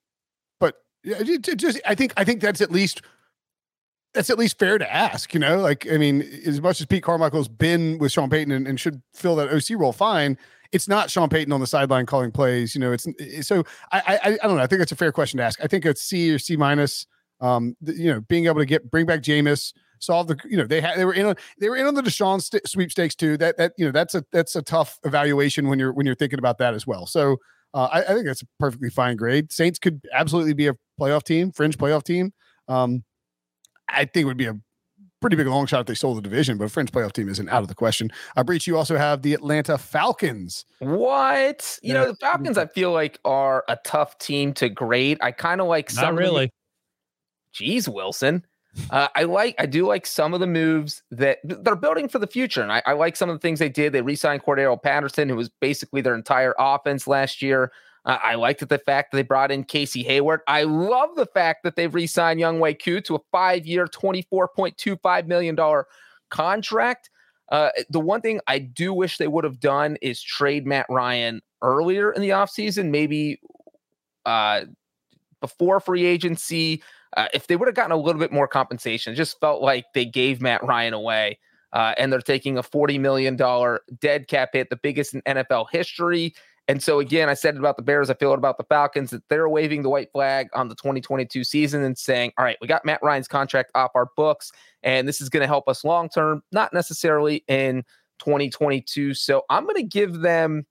[0.60, 3.02] but just I think I think that's at least
[4.14, 5.58] that's at least fair to ask, you know.
[5.58, 9.00] Like, I mean, as much as Pete Carmichael's been with Sean Payton and, and, should
[9.14, 10.36] fill that OC role fine,
[10.70, 12.74] it's not Sean Payton on the sideline calling plays.
[12.74, 13.06] You know, it's
[13.46, 14.62] so I, I I don't know.
[14.62, 15.62] I think it's a fair question to ask.
[15.62, 17.06] I think it's C or C minus.
[17.40, 19.72] Um, you know, being able to get bring back Jameis,
[20.02, 22.02] solve the you know they had they were in on they were in on the
[22.02, 23.36] Deshaun st- sweepstakes too.
[23.36, 26.38] That that you know that's a that's a tough evaluation when you're when you're thinking
[26.38, 27.06] about that as well.
[27.06, 27.38] So
[27.74, 29.50] uh, I, I, think that's a perfectly fine grade.
[29.50, 32.32] Saints could absolutely be a playoff team, fringe playoff team.
[32.68, 33.02] Um,
[33.88, 34.58] I think it would be a
[35.22, 37.48] pretty big long shot if they sold the division, but a fringe playoff team isn't
[37.48, 38.10] out of the question.
[38.36, 40.66] Uh, Breech, you also have the Atlanta Falcons.
[40.80, 41.78] What?
[41.82, 42.00] You yeah.
[42.00, 45.18] know, the Falcons, I feel like, are a tough team to grade.
[45.22, 46.14] I kind of like some.
[46.14, 46.50] Not really.
[47.54, 48.44] Jeez, Wilson.
[48.90, 52.26] Uh, I like, I do like some of the moves that they're building for the
[52.26, 53.92] future, and I, I like some of the things they did.
[53.92, 57.70] They re-signed Cordarrelle Patterson, who was basically their entire offense last year.
[58.04, 60.40] Uh, I liked the fact that they brought in Casey Hayward.
[60.48, 64.96] I love the fact that they've re-signed Younghoe Koo to a five-year, twenty-four point two
[64.96, 65.86] five million dollar
[66.30, 67.10] contract.
[67.50, 71.42] Uh, the one thing I do wish they would have done is trade Matt Ryan
[71.60, 73.38] earlier in the offseason, maybe
[74.24, 74.62] uh,
[75.40, 76.82] before free agency
[77.16, 79.86] uh, if they would have gotten a little bit more compensation, it just felt like
[79.94, 81.38] they gave Matt Ryan away.
[81.72, 83.34] Uh, and they're taking a $40 million
[83.98, 86.34] dead cap hit, the biggest in NFL history.
[86.68, 89.26] And so, again, I said about the Bears, I feel it about the Falcons that
[89.28, 92.84] they're waving the white flag on the 2022 season and saying, all right, we got
[92.84, 94.52] Matt Ryan's contract off our books,
[94.82, 97.82] and this is going to help us long term, not necessarily in
[98.20, 99.14] 2022.
[99.14, 100.64] So I'm going to give them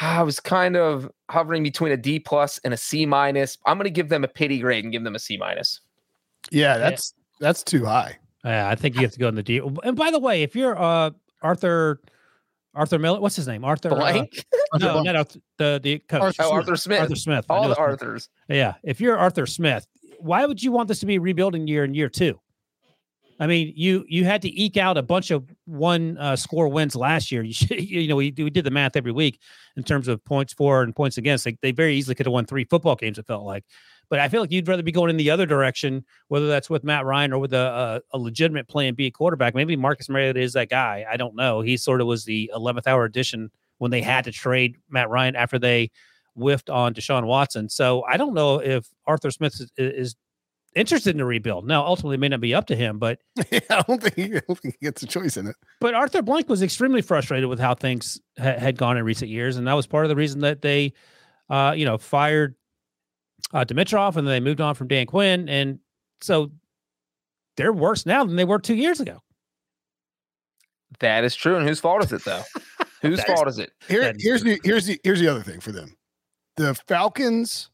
[0.00, 3.58] I was kind of hovering between a D plus and a C minus.
[3.66, 5.80] I'm going to give them a pity grade and give them a C minus.
[6.50, 7.34] Yeah, that's yeah.
[7.40, 8.16] that's too high.
[8.44, 9.60] Yeah, I think you have to go in the D.
[9.82, 11.10] And by the way, if you're uh
[11.42, 12.00] Arthur
[12.74, 13.64] Arthur Miller, what's his name?
[13.64, 14.46] Arthur uh, Blank.
[14.72, 16.22] Uh, no, not the the coach.
[16.22, 17.00] Arthur, oh, Arthur Smith.
[17.00, 17.46] Arthur Smith.
[17.48, 18.28] All the Arthurs.
[18.48, 19.86] Yeah, if you're Arthur Smith,
[20.20, 22.38] why would you want this to be a rebuilding year in year two?
[23.40, 26.96] I mean, you you had to eke out a bunch of one uh, score wins
[26.96, 27.42] last year.
[27.42, 29.40] You should, you know, we, we did the math every week
[29.76, 31.46] in terms of points for and points against.
[31.46, 33.18] Like they very easily could have won three football games.
[33.18, 33.64] It felt like,
[34.10, 36.82] but I feel like you'd rather be going in the other direction, whether that's with
[36.82, 39.54] Matt Ryan or with a, a, a legitimate Plan B quarterback.
[39.54, 41.06] Maybe Marcus Mariota is that guy.
[41.08, 41.60] I don't know.
[41.60, 45.36] He sort of was the eleventh hour addition when they had to trade Matt Ryan
[45.36, 45.90] after they
[46.34, 47.68] whiffed on Deshaun Watson.
[47.68, 50.16] So I don't know if Arthur Smith is, is
[50.74, 51.66] interested in a rebuild.
[51.66, 54.36] Now, ultimately, it may not be up to him, but yeah, I don't think he,
[54.36, 55.56] I don't think he gets a choice in it.
[55.80, 59.56] But Arthur Blank was extremely frustrated with how things ha- had gone in recent years,
[59.56, 60.92] and that was part of the reason that they,
[61.50, 62.54] uh, you know, fired
[63.52, 65.48] uh, Dimitroff and they moved on from Dan Quinn.
[65.48, 65.78] And
[66.20, 66.52] So
[67.56, 69.22] they're worse now than they were two years ago.
[71.00, 71.56] That is true.
[71.56, 72.42] And whose fault is it though?
[73.02, 73.72] whose fault is it?
[73.88, 75.94] Here, here's the here's the here's the other thing for them.
[76.56, 77.70] The Falcons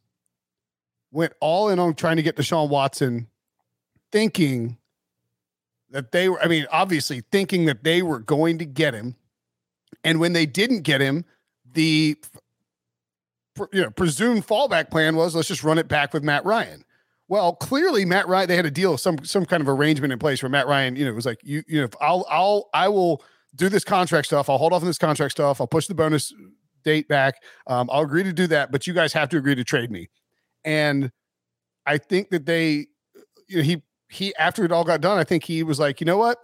[1.14, 3.28] went all in on trying to get Deshaun Watson,
[4.12, 4.76] thinking
[5.90, 6.42] that they were.
[6.42, 9.16] I mean, obviously thinking that they were going to get him,
[10.02, 11.24] and when they didn't get him,
[11.72, 12.16] the
[13.72, 16.84] you know presumed fallback plan was let's just run it back with Matt Ryan.
[17.28, 20.42] Well, clearly Matt Ryan they had a deal, some some kind of arrangement in place
[20.42, 23.22] where Matt Ryan, you know, was like you you know I'll I'll I will
[23.54, 24.50] do this contract stuff.
[24.50, 25.60] I'll hold off on this contract stuff.
[25.60, 26.34] I'll push the bonus
[26.82, 27.36] date back.
[27.66, 30.08] Um, I'll agree to do that, but you guys have to agree to trade me.
[30.64, 31.10] And
[31.86, 32.86] I think that they,
[33.48, 36.06] you know, he he after it all got done, I think he was like, you
[36.06, 36.38] know what,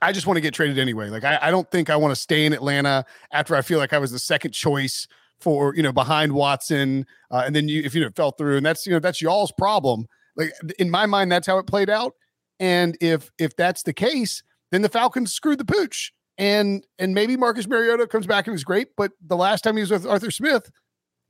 [0.00, 1.08] I just want to get traded anyway.
[1.08, 3.92] Like I, I don't think I want to stay in Atlanta after I feel like
[3.92, 5.06] I was the second choice
[5.40, 8.66] for you know behind Watson, uh, and then you if you know fell through, and
[8.66, 10.06] that's you know that's y'all's problem.
[10.36, 12.14] Like in my mind, that's how it played out.
[12.60, 16.12] And if if that's the case, then the Falcons screwed the pooch.
[16.36, 19.80] And and maybe Marcus Mariota comes back and is great, but the last time he
[19.80, 20.70] was with Arthur Smith,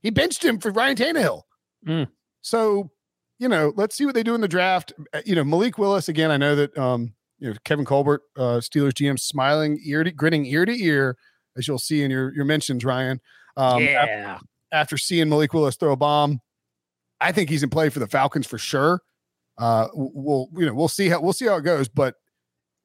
[0.01, 1.41] he benched him for Ryan Tannehill.
[1.87, 2.07] Mm.
[2.41, 2.91] So,
[3.39, 4.93] you know, let's see what they do in the draft.
[5.13, 6.31] Uh, You know, Malik Willis again.
[6.31, 10.45] I know that um, you know Kevin Colbert, uh, Steelers GM, smiling ear to grinning
[10.45, 11.15] ear to ear,
[11.57, 13.21] as you'll see in your your mentions, Ryan.
[13.57, 14.03] Um, yeah.
[14.33, 16.39] After, after seeing Malik Willis throw a bomb,
[17.19, 19.01] I think he's in play for the Falcons for sure.
[19.57, 22.15] Uh, we'll you know we'll see how we'll see how it goes, but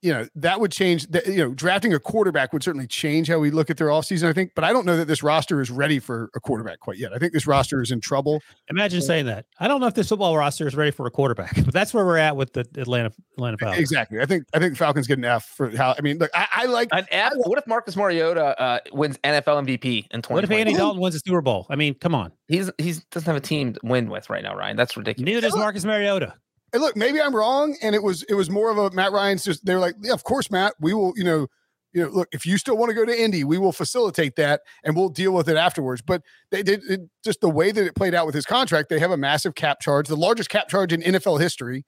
[0.05, 1.07] you know that would change.
[1.07, 4.29] The, you know, drafting a quarterback would certainly change how we look at their offseason,
[4.29, 4.53] I think.
[4.55, 7.15] But I don't know that this roster is ready for a quarterback quite yet.
[7.15, 8.43] I think this roster is in trouble.
[8.69, 9.47] Imagine saying that.
[9.59, 12.05] I don't know if this football roster is ready for a quarterback, but that's where
[12.05, 13.81] we're at with the Atlanta Atlanta Falcons.
[13.81, 14.21] Exactly.
[14.21, 15.95] I think I think Falcons get an F for how.
[15.97, 17.33] I mean, look, I, I like an F.
[17.37, 20.35] What if Marcus Mariota uh, wins NFL MVP in 2020?
[20.35, 21.67] What if Andy Dalton wins a Super Bowl?
[21.71, 22.31] I mean, come on.
[22.47, 24.77] He's he's doesn't have a team to win with right now, Ryan.
[24.77, 25.25] That's ridiculous.
[25.27, 26.35] Neither does Marcus Mariota.
[26.75, 29.45] And look, maybe I'm wrong, and it was it was more of a Matt Ryan's
[29.45, 31.47] just they were like, yeah, of course, Matt, we will, you know,
[31.93, 34.63] you know, look, if you still want to go to Indy, we will facilitate that
[34.83, 36.03] and we'll deal with it afterwards.
[36.03, 36.83] But they did
[37.25, 39.81] just the way that it played out with his contract, they have a massive cap
[39.81, 41.85] charge, the largest cap charge in NFL history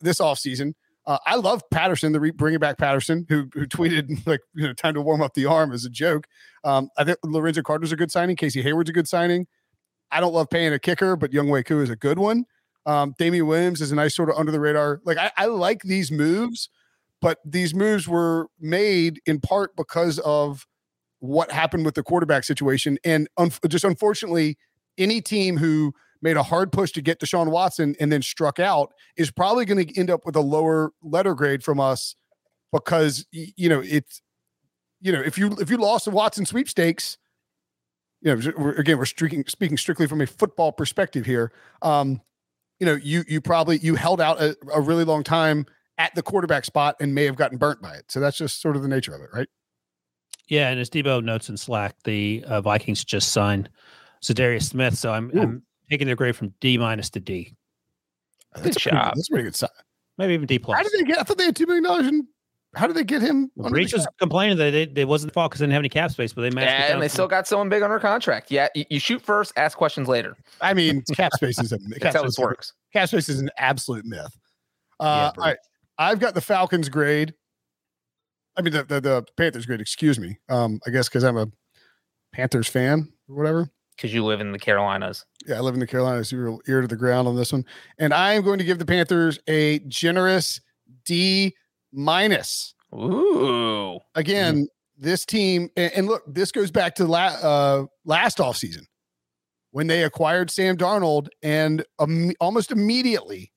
[0.00, 0.72] this offseason.
[1.06, 4.72] Uh, I love Patterson, the re- bringing back Patterson, who who tweeted like you know
[4.72, 6.26] time to warm up the arm as a joke.
[6.64, 8.36] Um, I think Lorenzo Carter's a good signing.
[8.36, 9.46] Casey Hayward's a good signing.
[10.10, 12.46] I don't love paying a kicker, but Younghoe Koo is a good one.
[12.86, 15.00] Um, Damien Williams is a nice sort of under the radar.
[15.04, 16.68] Like I, I like these moves,
[17.20, 20.66] but these moves were made in part because of
[21.20, 22.98] what happened with the quarterback situation.
[23.04, 24.58] And un- just unfortunately,
[24.98, 28.92] any team who made a hard push to get Deshaun Watson and then struck out
[29.16, 32.14] is probably going to end up with a lower letter grade from us
[32.72, 34.22] because you know it's
[35.00, 37.18] you know if you if you lost the Watson sweepstakes,
[38.20, 41.52] you know again we're speaking speaking strictly from a football perspective here.
[41.82, 42.20] Um,
[42.82, 45.66] you know you you probably you held out a, a really long time
[45.98, 48.10] at the quarterback spot and may have gotten burnt by it.
[48.10, 49.46] So that's just sort of the nature of it, right?
[50.48, 53.70] Yeah, and as Debo notes in Slack, the uh, Vikings just signed
[54.24, 57.54] Za'Darius Smith, so I'm, I'm taking their grade from D minus to D.
[58.56, 59.70] That's a pretty, that's a pretty good sign.
[60.18, 60.76] Maybe even D plus.
[60.76, 61.20] How did they get?
[61.20, 62.08] I thought they had two million dollars.
[62.08, 62.24] And
[62.74, 63.50] how did they get him?
[63.54, 65.90] Well, Breech was complaining that it, it wasn't the fault because they didn't have any
[65.90, 66.70] cap space, but they matched.
[66.70, 68.50] Yeah, and they still got someone big under contract.
[68.50, 70.36] Yeah, you, you shoot first, ask questions later.
[70.60, 72.72] I mean, cap space is a That's how this works.
[72.92, 74.34] Cap space is an absolute myth.
[74.98, 75.58] Uh, all right,
[75.98, 77.34] I've got the Falcons grade.
[78.56, 79.80] I mean, the, the, the Panthers grade.
[79.80, 80.38] Excuse me.
[80.48, 81.48] Um, I guess because I'm a
[82.32, 83.70] Panthers fan or whatever.
[83.96, 85.26] Because you live in the Carolinas.
[85.46, 86.32] Yeah, I live in the Carolinas.
[86.32, 87.66] You're ear to the ground on this one,
[87.98, 90.60] and I am going to give the Panthers a generous
[91.04, 91.54] D
[91.92, 92.74] minus.
[92.94, 93.98] Ooh.
[94.14, 94.66] Again,
[94.96, 98.84] this team, and, and look, this goes back to la- uh, last offseason
[99.70, 103.52] when they acquired Sam Darnold and um, almost immediately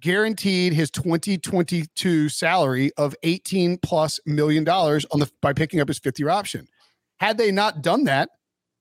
[0.00, 5.98] guaranteed his 2022 salary of 18 plus million dollars on the by picking up his
[5.98, 6.66] fifth year option.
[7.20, 8.28] Had they not done that,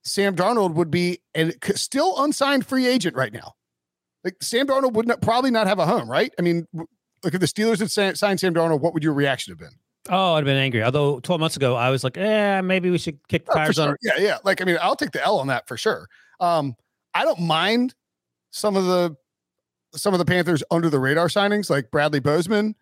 [0.04, 3.54] Sam Darnold would be a still unsigned free agent right now.
[4.24, 6.34] Like Sam Darnold would not, probably not have a home, right?
[6.38, 6.68] I mean,
[7.24, 9.78] look if the Steelers had signed Sam Darnold, what would your reaction have been?
[10.10, 10.84] Oh, I'd have been angry.
[10.84, 13.80] Although 12 months ago, I was like, eh, maybe we should kick the Oh, tires
[13.80, 13.98] on sure.
[14.02, 14.38] Yeah, yeah.
[14.44, 16.10] Like, I mean, I'll take the L on that for sure.
[16.40, 16.76] Um,
[17.14, 17.96] I don't mind
[18.52, 19.16] some of the
[19.96, 22.76] some of the Panthers under the radar signings, like Bradley Bozeman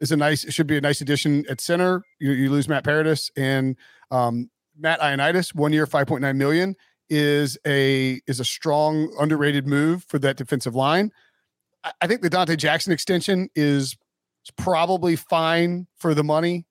[0.00, 2.02] is a nice, should be a nice addition at center.
[2.18, 3.76] You, you lose Matt Paradis and
[4.10, 6.74] um, Matt Ioannidis, one year, 5.9 million
[7.10, 11.12] is a is a strong underrated move for that defensive line.
[12.00, 13.96] I, think the Donte Jackson extension is,
[14.58, 16.66] probably fine for the money.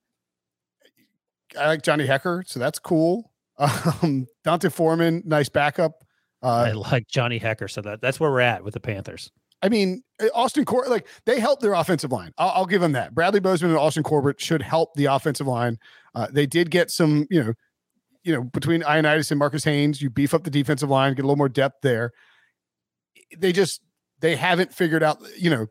[1.58, 3.30] I like Johnny Hekker, so that's cool.
[4.02, 6.04] Um, D'Onta Foreman, nice backup.
[6.42, 7.70] Uh, I like Johnny Hekker.
[7.70, 9.30] So that, that's where we're at with the Panthers.
[9.62, 12.32] I mean, uh, Austin Corbett, like they help their offensive line.
[12.36, 13.14] I'll, I'll, give them that.
[13.14, 15.78] Bradley Bozeman and Austin Corbett should help the offensive line.
[16.14, 17.54] Uh, they did get some, you know,
[18.24, 21.26] you know, between Ioannidis and Marquis Haynes, you beef up the defensive line, get a
[21.26, 22.12] little more depth there.
[23.38, 23.80] They just
[24.24, 25.66] they haven't figured out, you know,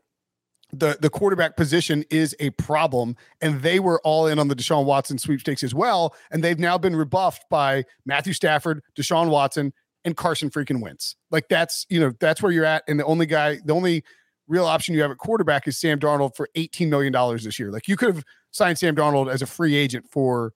[0.72, 4.84] the the quarterback position is a problem, and they were all in on the Deshaun
[4.84, 9.72] Watson sweepstakes as well, and they've now been rebuffed by Matthew Stafford, Deshaun Watson,
[10.04, 11.16] and Carson freaking Wentz.
[11.32, 14.04] Like that's you know that's where you're at, and the only guy, the only
[14.46, 17.72] real option you have at quarterback is Sam Darnold for eighteen million dollars this year.
[17.72, 20.52] Like you could have signed Sam Darnold as a free agent for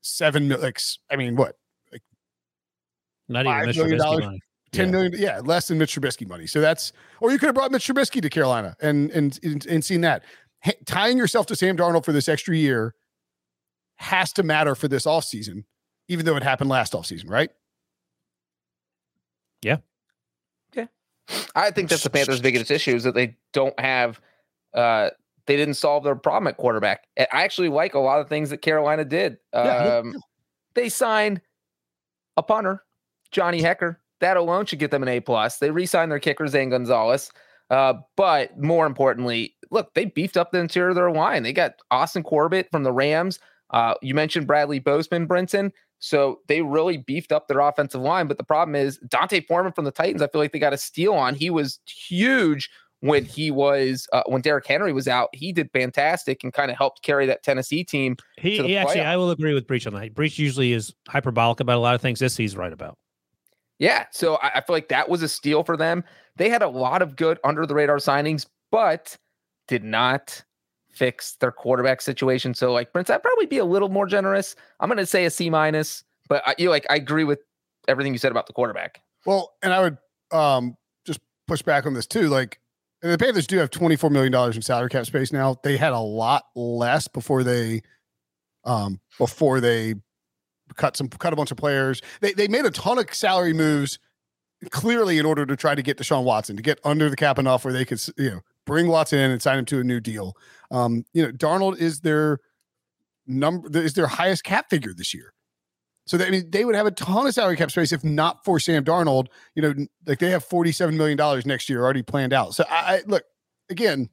[0.00, 1.54] seven like I mean what
[1.92, 2.02] like
[3.28, 4.40] not even Mitch Trubisky money.
[4.72, 4.92] Ten yeah.
[4.92, 5.40] million, yeah.
[5.40, 6.46] less than Mitch Trubisky money.
[6.46, 9.84] So that's, or you could have brought Mitch Trubisky to Carolina and and and, and
[9.84, 10.22] seen that.
[10.64, 12.94] H- tying yourself to Sam Darnold for this extra year
[13.96, 15.64] has to matter for this offseason,
[16.08, 17.50] even though it happened last offseason, right?
[19.62, 19.78] Yeah.
[20.74, 20.86] Yeah.
[21.54, 24.20] I think that's the Panthers' biggest issue is that they don't have
[24.72, 25.10] uh
[25.46, 27.08] they didn't solve their problem at quarterback.
[27.18, 29.38] I actually like a lot of things that Carolina did.
[29.52, 30.14] Um,
[30.74, 31.40] they signed
[32.36, 32.84] a punter,
[33.32, 33.96] Johnny Hekker.
[34.20, 35.58] That alone should get them an A plus.
[35.58, 37.30] They re-signed their kicker Zane Gonzalez.
[37.70, 41.42] Uh, but more importantly, look, they beefed up the interior of their line.
[41.42, 43.38] They got Austin Corbett from the Rams.
[43.70, 45.70] Uh, you mentioned Bradley Bozeman, Brinson.
[46.00, 48.26] So they really beefed up their offensive line.
[48.26, 50.22] But the problem is D'Onta Foreman from the Titans.
[50.22, 51.34] I feel like they got a steal on.
[51.34, 55.28] He was huge when he was uh, when Derrick Henry was out.
[55.32, 58.16] He did fantastic and kind of helped carry that Tennessee team.
[58.38, 60.14] He, he actually, I will agree with Breech on that.
[60.14, 62.18] Breech usually is hyperbolic about a lot of things.
[62.18, 62.98] This he's right about.
[63.80, 66.04] Yeah, so I, I feel like that was a steal for them.
[66.36, 69.16] They had a lot of good under the radar signings, but
[69.66, 70.44] did not
[70.92, 72.52] fix their quarterback situation.
[72.54, 74.54] So, like Prince, I'd probably be a little more generous.
[74.80, 77.40] I'm going to say a C minus, but I, you know, like I agree with
[77.88, 79.00] everything you said about the quarterback.
[79.24, 79.98] Well, and I would
[80.30, 80.76] um
[81.06, 82.28] just push back on this too.
[82.28, 82.60] Like
[83.02, 85.56] and the Panthers do have 24 million dollars in salary cap space now.
[85.62, 87.82] They had a lot less before they
[88.64, 89.94] um before they
[90.76, 92.02] cut some cut a bunch of players.
[92.20, 93.98] They they made a ton of salary moves
[94.70, 97.64] clearly in order to try to get Deshaun Watson to get under the cap enough
[97.64, 100.36] where they could you know bring Watson in and sign him to a new deal.
[100.70, 102.38] Um, you know, Darnold is their
[103.26, 105.32] number is their highest cap figure this year.
[106.06, 108.44] So they, I mean, they would have a ton of salary cap space if not
[108.44, 109.28] for Sam Darnold.
[109.54, 112.54] You know, like they have forty-seven million dollars next year already planned out.
[112.54, 113.24] So I, I look
[113.68, 114.10] again.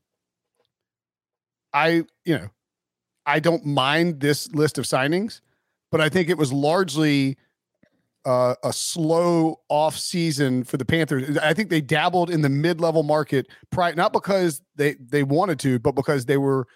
[1.74, 2.49] I you know,
[3.26, 5.41] I don't mind this list of signings
[5.91, 7.38] but I think it was largely
[8.25, 11.38] uh, a slow off season for the Panthers.
[11.38, 15.59] I think they dabbled in the mid level market, pri- not because they they wanted
[15.59, 16.67] to, but because they were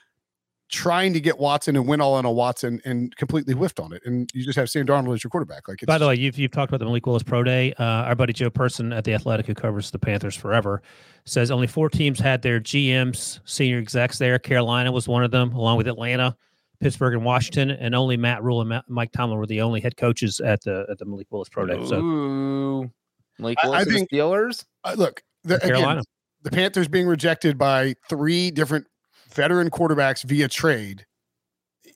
[0.71, 4.01] trying to get Watson and win all on a Watson and completely whiffed on it.
[4.05, 5.67] And you just have Sam Darnold as your quarterback.
[5.67, 7.73] Like, by the way, you've you've talked about the Malik Willis Pro Day.
[7.73, 10.81] Uh, our buddy Joe Person at the Athletic, who covers the Panthers forever,
[11.25, 14.39] says only four teams had their GMs, senior execs there.
[14.39, 16.37] Carolina was one of them, along with Atlanta.
[16.81, 19.95] Pittsburgh and Washington, and only Matt Rhule and Matt, Mike Tomlin were the only head
[19.95, 21.85] coaches at the at the Malik Willis Pro Day.
[21.85, 22.91] So, Ooh,
[23.39, 24.65] Malik Willis I, I think, Steelers.
[24.83, 26.03] Uh, look, the, Carolina, again,
[26.41, 28.87] the Panthers being rejected by three different
[29.31, 31.05] veteran quarterbacks via trade.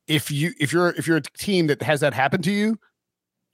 [0.08, 2.78] If you if you're if you're a team that has that happen to you,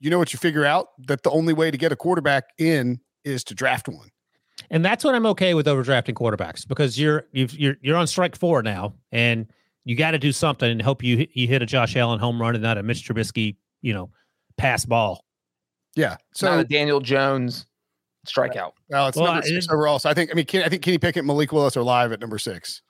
[0.00, 3.00] you know what you figure out that the only way to get a quarterback in
[3.24, 4.10] is to draft one.
[4.70, 8.36] And that's what I'm okay with overdrafting quarterbacks because you're you've, you're you're on strike
[8.36, 9.46] four now, and
[9.84, 12.54] you got to do something and hope you you hit a Josh Allen home run
[12.54, 14.10] and not a Mitch Trubisky, you know,
[14.56, 15.24] pass ball.
[15.94, 16.16] Yeah.
[16.34, 17.66] So not a Daniel Jones
[18.26, 18.72] strikeout.
[18.88, 19.98] Well, it's well, number six it, overall.
[19.98, 22.38] So I think I mean I think Kenny Pickett, Malik Willis are live at number
[22.38, 22.82] six.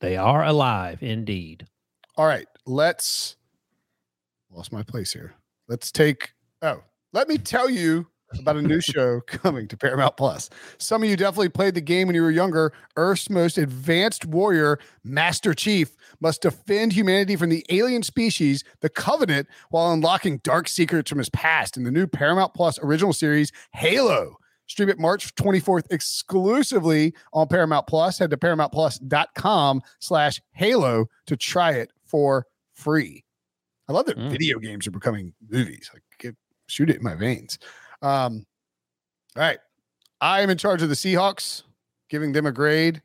[0.00, 1.66] They are alive indeed.
[2.16, 3.36] All right, let's
[4.50, 5.34] lost my place here.
[5.68, 6.32] Let's take
[6.62, 6.82] oh,
[7.12, 8.08] let me tell you
[8.38, 10.50] about a new show coming to Paramount Plus.
[10.78, 12.72] Some of you definitely played the game when you were younger.
[12.96, 19.48] Earth's most advanced warrior, Master Chief, must defend humanity from the alien species, the Covenant,
[19.70, 24.36] while unlocking dark secrets from his past in the new Paramount Plus original series, Halo.
[24.66, 28.18] Stream it March 24th exclusively on Paramount Plus.
[28.18, 33.24] Head to paramountplus.com slash Halo to try it for free.
[33.88, 34.30] I love that mm.
[34.30, 35.90] video games are becoming movies.
[35.92, 37.58] Like, get, shoot it in my veins.
[38.04, 38.44] Um,
[39.34, 39.58] all right.
[40.20, 41.62] I am in charge of the Seahawks,
[42.10, 43.02] giving them a grade.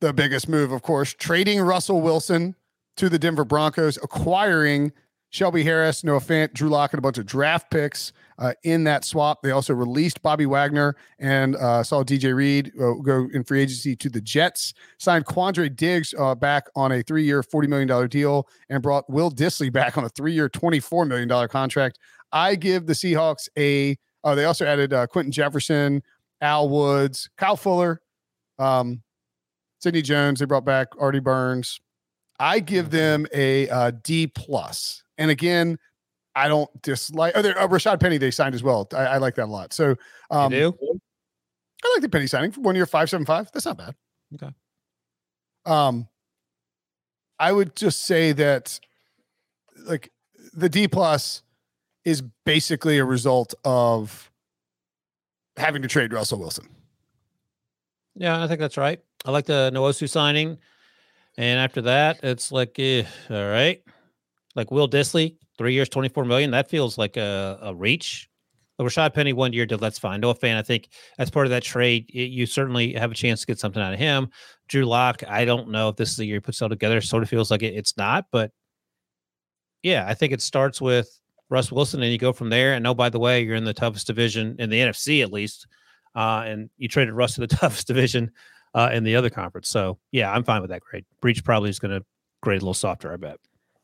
[0.00, 2.54] The biggest move, of course, trading Russell Wilson
[2.96, 4.92] to the Denver Broncos, acquiring
[5.30, 9.04] Shelby Harris, Noah Fant, Drew Lock, and a bunch of draft picks uh, in that
[9.04, 9.42] swap.
[9.42, 13.94] They also released Bobby Wagner and uh, saw DJ Reed uh, go in free agency
[13.96, 14.72] to the Jets.
[14.98, 19.30] Signed Quandre Diggs uh, back on a three-year, forty million dollar deal, and brought Will
[19.30, 21.98] Dissly back on a three-year, twenty-four million dollar contract.
[22.32, 23.96] I give the Seahawks a.
[24.24, 26.02] Oh, they also added uh, Quinton Jefferson
[26.40, 28.00] Al Woods, Kyle Fuller,
[28.58, 29.02] um,
[29.80, 30.40] Sidney Jones.
[30.40, 31.80] They brought back Artie Burns.
[32.40, 32.96] I give Mm-hmm.
[32.96, 35.02] them a uh, D plus.
[35.18, 35.78] And again,
[36.36, 37.32] I don't dislike.
[37.36, 38.86] Oh, there, uh, Rashad Penny they signed as well.
[38.92, 39.72] I, I like that a lot.
[39.72, 39.96] So
[40.30, 41.00] um, you do?
[41.84, 43.50] I like the Penny signing for one year, five seven five.
[43.52, 43.94] That's not bad.
[44.34, 44.52] Okay.
[45.66, 46.08] Um,
[47.38, 48.78] I would just say that,
[49.84, 50.10] like,
[50.52, 51.42] the D plus
[52.08, 54.30] is basically a result of
[55.58, 56.66] having to trade Russell Wilson.
[58.14, 58.98] Yeah, I think that's right.
[59.26, 60.56] I like the Nwosu signing.
[61.36, 63.82] And after that, it's like, eh, all right.
[64.56, 66.50] Like Will Dissly, three years, 24 million.
[66.50, 68.30] That feels like a, a reach.
[68.78, 70.20] The Rashad Penny one year deal, that's fine.
[70.20, 70.88] Noah Fant, I think
[71.18, 73.92] as part of that trade, y- you certainly have a chance to get something out
[73.92, 74.30] of him.
[74.68, 77.02] Drew Lock, I don't know if this is the year he puts it all together.
[77.02, 78.50] Sort of feels like it, it's not, but
[79.82, 81.10] yeah, I think it starts with
[81.50, 82.74] Russ Wilson and you go from there.
[82.74, 85.66] And oh, by the way, you're in the toughest division in the NFC at least.
[86.14, 88.30] Uh, and you traded Russ to the toughest division
[88.74, 89.68] uh, in the other conference.
[89.68, 91.04] So yeah, I'm fine with that grade.
[91.20, 92.04] Breech probably is going to
[92.42, 93.38] grade a little softer, I bet.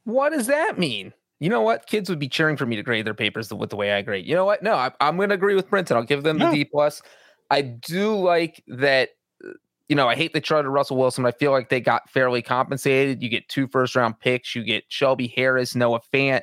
[0.05, 1.13] What does that mean?
[1.41, 1.87] You know what?
[1.87, 4.27] Kids would be cheering for me to grade their papers with the way I grade.
[4.27, 4.63] You know what?
[4.63, 5.97] No, I, I'm going to agree with Brinson.
[5.97, 7.03] I'll give them the D plus.
[7.51, 9.11] I do like that.
[9.45, 9.51] uh,
[9.89, 11.25] You know, I hate they traded Russell Wilson.
[11.25, 13.23] But I feel like they got fairly compensated.
[13.23, 14.55] You get two first round picks.
[14.55, 16.43] You get Shelby Harris, Noah Fant.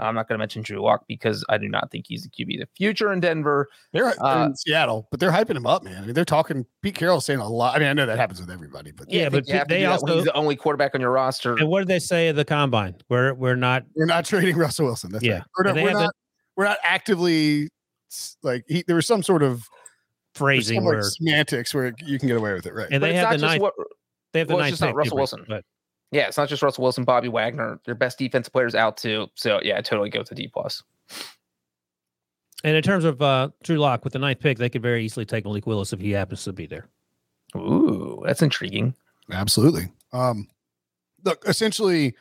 [0.00, 2.54] I'm not going to mention Drew Lock because I do not think he's the QB
[2.54, 3.68] of the future in Denver.
[3.92, 6.02] They're Uh, in Seattle, but they're hyping him up, man.
[6.02, 6.64] I mean, they're talking.
[6.82, 7.76] Pete Carroll's saying a lot.
[7.76, 9.86] I mean, I know that happens with everybody, but Yeah, I but you they do
[9.90, 11.56] also- he's the only quarterback on your roster.
[11.56, 12.96] And what did they say at the combine?
[13.08, 15.12] We're we're not we're not trading Russell Wilson.
[15.12, 15.34] That's Yeah.
[15.38, 15.44] right.
[15.58, 15.74] We're not.
[15.74, 16.14] We're have the- not,
[16.56, 17.68] we're not actively
[18.42, 19.64] like he, there was some sort of
[20.34, 22.88] phrasing some, like, where semantics where you can get away with it, right?
[22.90, 23.62] and But they have the just ninth.
[23.62, 23.74] what-
[24.32, 25.44] they have the well, it's ninth just not pick, Russell Wilson.
[25.48, 25.64] But
[26.12, 27.78] Yeah, it's not just Russell Wilson, Bobby Wagner.
[27.84, 29.28] Their best defensive players out too.
[29.36, 30.82] So yeah, I totally go to D plus.
[32.64, 35.24] and in terms of uh, Drew Lock with the ninth pick, they could very easily
[35.24, 36.86] take Malik Willis if he happens to be there.
[37.56, 38.94] Ooh, that's intriguing.
[39.32, 39.92] Absolutely.
[40.12, 40.48] Um,
[41.24, 42.14] look, essentially,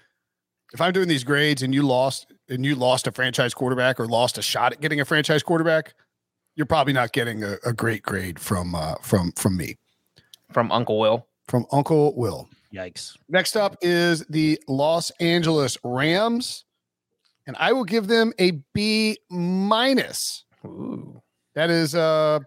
[0.73, 4.05] if I'm doing these grades and you lost and you lost a franchise quarterback or
[4.07, 5.93] lost a shot at getting a franchise quarterback,
[6.55, 9.77] you're probably not getting a, a great grade from uh, from from me,
[10.51, 11.25] From Uncle Will.
[11.47, 12.47] from Uncle Will.
[12.73, 13.17] Yikes.
[13.27, 16.65] Next up is the Los Angeles Rams,
[17.47, 20.45] and I will give them a B minus.
[20.65, 21.21] Ooh.
[21.55, 22.39] That is uh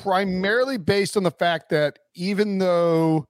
[0.00, 3.26] primarily based on the fact that even though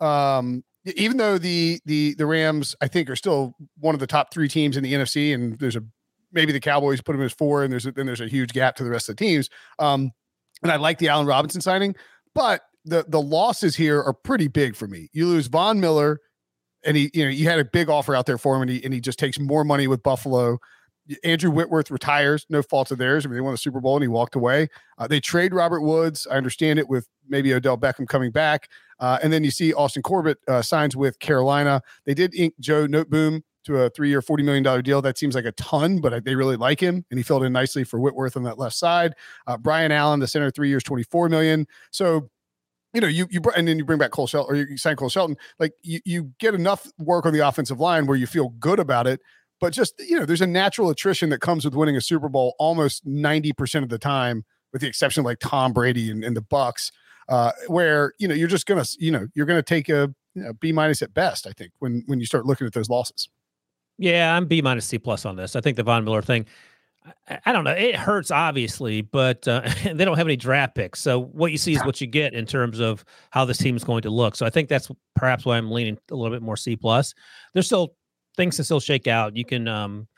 [0.00, 0.64] um
[0.96, 4.48] even though the the the Rams I think are still one of the top 3
[4.48, 5.82] teams in the NFC and there's a
[6.32, 8.76] maybe the Cowboys put them as 4 and there's a, then there's a huge gap
[8.76, 9.50] to the rest of the teams.
[9.78, 10.12] Um
[10.62, 11.96] and I like the Allen Robinson signing,
[12.34, 15.08] but the the losses here are pretty big for me.
[15.12, 16.20] You lose Von Miller
[16.84, 18.82] and he you know you had a big offer out there for him and he
[18.84, 20.58] and he just takes more money with Buffalo.
[21.22, 23.24] Andrew Whitworth retires, no fault of theirs.
[23.24, 24.68] I mean, they won the Super Bowl and he walked away.
[24.98, 26.26] Uh, they trade Robert Woods.
[26.28, 28.68] I understand it with maybe Odell Beckham coming back.
[28.98, 31.80] Uh, and then you see Austin Corbett uh, signs with Carolina.
[32.06, 35.02] They did ink Joe Noteboom to a three year, $40 million deal.
[35.02, 37.04] That seems like a ton, but they really like him.
[37.10, 39.14] And he filled in nicely for Whitworth on that left side.
[39.46, 41.66] Uh, Brian Allen, the center, three years, 24 million.
[41.90, 42.30] So,
[42.96, 45.10] you know, you you and then you bring back Cole Shelton or you sign Cole
[45.10, 45.36] Shelton.
[45.58, 49.06] Like you you get enough work on the offensive line where you feel good about
[49.06, 49.20] it.
[49.60, 52.54] But just you know, there's a natural attrition that comes with winning a Super Bowl
[52.58, 56.40] almost 90% of the time, with the exception of like Tom Brady and, and the
[56.40, 56.90] Bucs,
[57.28, 60.54] uh, where you know you're just gonna you know you're gonna take a you know,
[60.54, 61.46] B minus at best.
[61.46, 63.28] I think when when you start looking at those losses.
[63.98, 65.54] Yeah, I'm B minus C plus on this.
[65.54, 66.46] I think the Von Miller thing.
[67.44, 67.72] I, don't know.
[67.72, 71.00] It hurts obviously, but uh, they don't have any draft picks.
[71.00, 73.84] So what you see is what you get in terms of how this team is
[73.84, 74.36] going to look.
[74.36, 77.14] So I think that's perhaps why I'm leaning a little bit more C plus.
[77.52, 77.94] There's still
[78.36, 79.36] things to still shake out.
[79.36, 80.08] You can um,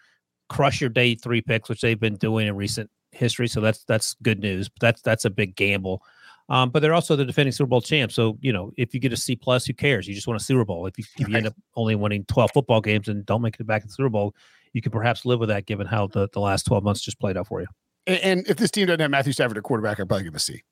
[0.49, 3.49] crush your day three picks, which they've been doing in recent history.
[3.49, 4.69] So that's that's good news.
[4.69, 6.03] But that's that's a big gamble.
[6.51, 8.11] Um, but they're also the defending Super Bowl champ.
[8.11, 10.09] So you know, if you get a C plus, who cares?
[10.09, 10.87] You just want a Super Bowl.
[10.87, 13.67] If you, if you end up only winning 12 football games and don't make it
[13.67, 14.35] back to the Super Bowl,
[14.79, 17.37] you could perhaps live with that, given how the, the last 12 months just played
[17.37, 17.67] out for you.
[18.07, 20.39] And, and if this team doesn't have Matthew Stafford at quarterback, I'd probably give a
[20.39, 20.63] C.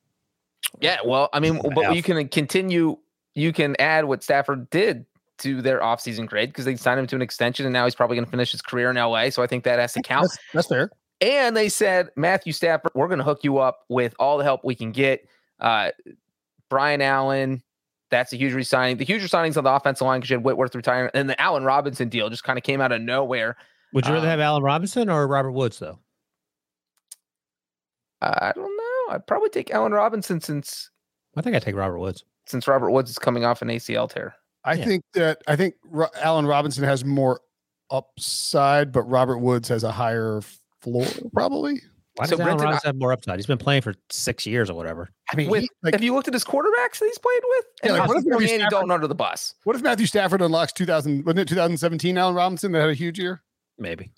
[0.79, 1.95] Yeah, well, I mean, but half.
[1.95, 2.97] you can continue.
[3.35, 5.05] You can add what Stafford did
[5.39, 8.15] to their offseason grade because they signed him to an extension, and now he's probably
[8.15, 9.29] going to finish his career in LA.
[9.29, 10.23] So I think that has to count.
[10.23, 10.89] That's, that's fair.
[11.19, 14.61] And they said, Matthew Stafford, we're going to hook you up with all the help
[14.63, 15.27] we can get.
[15.59, 15.91] Uh,
[16.69, 17.63] Brian Allen,
[18.09, 18.97] that's a huge resigning.
[18.97, 21.63] The huge resignings on the offensive line because you had Whitworth retiring, and the Allen
[21.63, 23.57] Robinson deal just kind of came out of nowhere.
[23.93, 25.99] Would you rather Um, have Allen Robinson or Robert Woods, though?
[28.21, 29.13] I don't know.
[29.15, 30.89] I'd probably take Allen Robinson since
[31.35, 32.23] I think I take Robert Woods.
[32.47, 34.35] since Robert Woods is coming off an ACL tear.
[34.63, 34.85] I Yeah.
[34.85, 37.39] think that I think Ro- Allen Robinson has more
[37.91, 40.41] upside, but Robert Woods has a higher
[40.81, 41.81] floor, probably.
[42.15, 43.35] Why does So Allen Brinson, Robinson have more upside?
[43.37, 45.11] He's been playing for six years or whatever.
[45.31, 47.65] I mean, With, he- like, have you looked at his quarterbacks that he's played with?
[47.83, 49.53] Yeah, like, what if Matthew Stafford- Dalton under the bus?
[49.65, 51.23] what if Matthew Stafford unlocks 2000?
[51.25, 52.17] Wasn't it 2017?
[52.17, 53.43] Allen Robinson that had a huge year.
[53.77, 54.11] Maybe.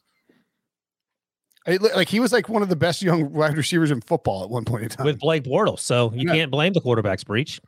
[1.68, 4.50] Looked like he was like one of the best young wide receivers in football at
[4.50, 5.06] one point in time.
[5.06, 5.80] With Blake Bortles.
[5.82, 6.34] So you Yeah.
[6.34, 7.62] can't blame the quarterback's Breech.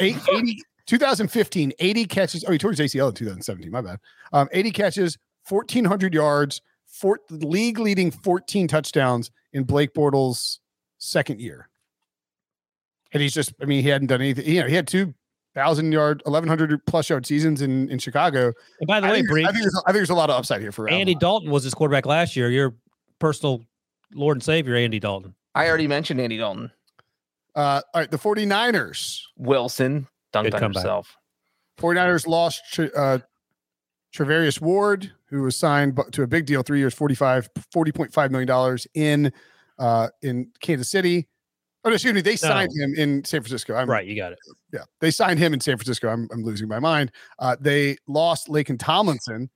[0.00, 2.44] Eight- 80, 2015, 80 catches.
[2.46, 3.70] Oh, he tore his ACL in 2017.
[3.70, 4.00] My bad.
[4.34, 10.58] Um, 80 catches, 1,400 yards, four, league leading 14 touchdowns in Blake Bortles'
[10.98, 11.70] second year.
[13.12, 14.44] And he's just, I mean, he hadn't done anything.
[14.46, 15.14] You know, he had two
[15.58, 18.52] thousand yard, 1,100 plus yard seasons in, in Chicago.
[18.80, 20.30] And by the I way, think, Breech, I think, there's, I think there's a lot
[20.30, 22.48] of upside here for Allen Andy Dalton was his quarterback last year.
[22.48, 22.74] Your
[23.18, 23.64] personal
[24.14, 25.34] Lord and Savior, Andy Dalton.
[25.54, 26.70] I already mentioned Andy Dalton.
[27.54, 29.20] Uh, all right, the 49ers.
[29.36, 31.16] Wilson dunked Good on himself.
[31.78, 33.18] 49ers lost Tre- uh,
[34.14, 39.32] Charvarius Ward, who was signed to a big deal, three years, 45, $40.5 million in
[39.78, 41.28] uh, in Kansas City.
[41.84, 43.74] Oh, excuse me, they signed him in San Francisco.
[43.74, 44.38] I'm, Right, you got it.
[44.72, 46.08] Yeah, they signed him in San Francisco.
[46.08, 47.12] I'm, I'm losing my mind.
[47.38, 49.48] Uh, they lost Laken Tomlinson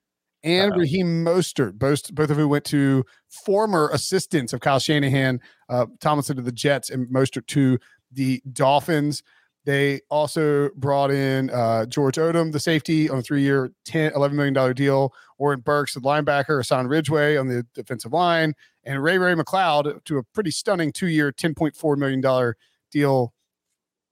[0.44, 0.78] and Uh-oh.
[0.78, 6.36] Raheem Mostert, both, both of who went to former assistants of Kyle Shanahan, uh, Tomlinson
[6.36, 7.78] to the Jets and Mostert to
[8.12, 9.22] the Dolphins.
[9.64, 14.74] They also brought in uh, George Odum, the safety, on a three-year, 10, $11 million
[14.74, 15.12] deal.
[15.38, 18.54] Oren Burks, the linebacker, Hassan Ridgeway on the defensive line,
[18.84, 22.54] and Ray-Ray McCloud to a pretty stunning two-year, $10.4 million
[22.90, 23.32] deal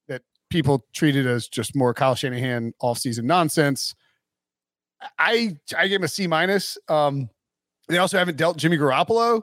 [0.08, 3.94] that people treated as just more Kyle Shanahan offseason nonsense.
[5.18, 6.76] I I gave him a C minus.
[6.88, 7.30] Um,
[7.88, 9.42] they also haven't dealt Jimmy Garoppolo,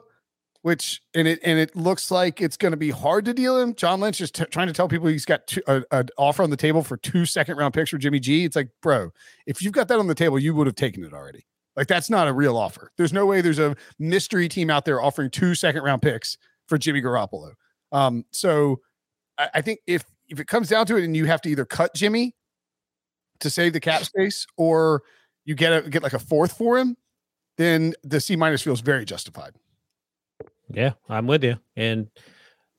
[0.62, 3.74] which and it and it looks like it's going to be hard to deal him.
[3.74, 6.50] John Lynch is t- trying to tell people he's got two, a, an offer on
[6.50, 8.44] the table for two second round picks for Jimmy G.
[8.44, 9.10] It's like, bro,
[9.46, 11.44] if you've got that on the table, you would have taken it already.
[11.78, 12.90] Like that's not a real offer.
[12.96, 16.76] There's no way there's a mystery team out there offering two second round picks for
[16.76, 17.52] Jimmy Garoppolo.
[17.92, 18.80] Um, so
[19.38, 21.64] I, I think if if it comes down to it, and you have to either
[21.64, 22.34] cut Jimmy
[23.38, 25.04] to save the cap space, or
[25.44, 26.96] you get a get like a fourth for him,
[27.58, 29.52] then the C minus feels very justified.
[30.70, 31.60] Yeah, I'm with you.
[31.76, 32.08] And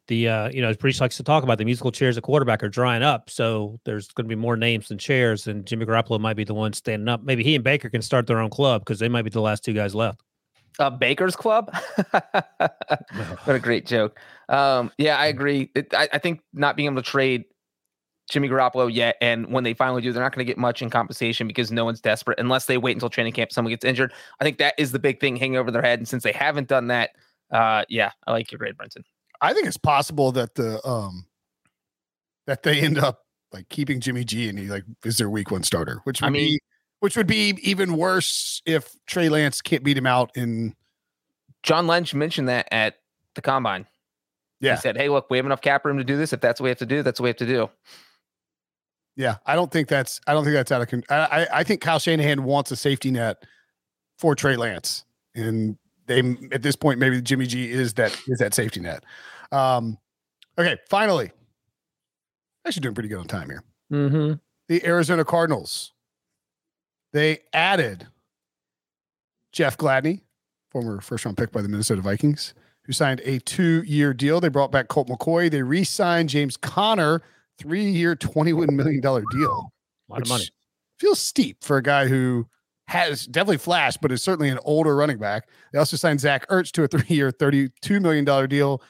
[0.10, 2.70] the uh, you know, Breech likes to talk about the musical chairs at quarterback are
[2.70, 3.30] drying up.
[3.30, 6.54] So there's going to be more names than chairs, and Jimmy Garoppolo might be the
[6.54, 7.24] one standing up.
[7.24, 9.64] Maybe he and Baker can start their own club because they might be the last
[9.64, 10.22] two guys left.
[10.78, 11.74] Uh, Baker's Club.
[12.12, 14.20] what a great joke.
[14.50, 15.70] Um, yeah, I agree.
[15.76, 17.46] It, I, I think not being able to trade
[18.30, 20.90] Jimmy Garoppolo yet, and when they finally do, they're not going to get much in
[20.90, 24.14] compensation because no one's desperate unless they wait until training camp, someone gets injured.
[24.40, 26.00] I think that is the big thing hanging over their head.
[26.00, 27.12] And since they haven't done that,
[27.52, 29.04] uh, yeah, I like your grade, Brinson.
[29.42, 31.26] I think it's possible that the um
[32.48, 35.64] that they end up like keeping Jimmy G and he like is their week one
[35.64, 36.60] starter, which would I mean- be
[37.00, 40.76] which would be even worse if Trey Lance can't beat him out in
[41.64, 42.96] John Lynch mentioned that at
[43.36, 43.86] the combine.
[44.60, 44.76] Yeah.
[44.76, 46.34] He said, Hey, look, we have enough cap room to do this.
[46.34, 47.70] If that's what we have to do, that's what we have to do.
[49.16, 51.64] Yeah, I don't think that's I don't think that's out of con- I I, I
[51.64, 53.44] think Kyle Shanahan wants a safety net
[54.18, 55.78] for Trey Lance, and
[56.10, 59.06] they at this point maybe Jimmy G is that is that safety net.
[59.52, 59.98] Um,
[60.58, 61.32] okay, finally,
[62.68, 63.64] actually doing pretty good on time here.
[63.92, 64.34] Mm-hmm.
[64.68, 65.94] The Arizona Cardinals
[67.14, 68.08] they added
[69.52, 70.22] Jeff Gladney,
[70.70, 72.54] former first round pick by the Minnesota Vikings,
[72.84, 74.40] who signed a two year deal.
[74.40, 75.50] They brought back Colt McCoy.
[75.50, 77.22] They re signed James Conner,
[77.58, 79.72] three year, $21 million deal.
[80.10, 80.46] A lot of money.
[81.00, 82.48] Feels steep for a guy who
[82.90, 85.48] has definitely flashed, but is certainly an older running back.
[85.72, 88.82] They also signed Zach Ertz to a three year, $32 million deal.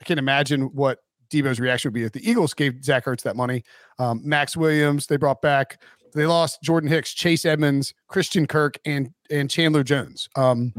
[0.00, 1.00] I can't imagine what
[1.32, 3.64] Debo's reaction would be if the Eagles gave Zach Ertz that money.
[3.98, 5.82] Um, Max Williams, they brought back.
[6.14, 10.28] They lost Jordan Hicks, Chase Edmonds, Christian Kirk, and and Chandler Jones.
[10.36, 10.72] Um,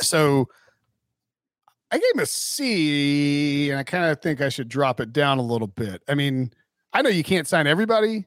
[0.00, 0.48] so
[1.90, 5.38] I gave him a C, and I kind of think I should drop it down
[5.38, 6.02] a little bit.
[6.08, 6.52] I mean,
[6.92, 8.26] I know you can't sign everybody,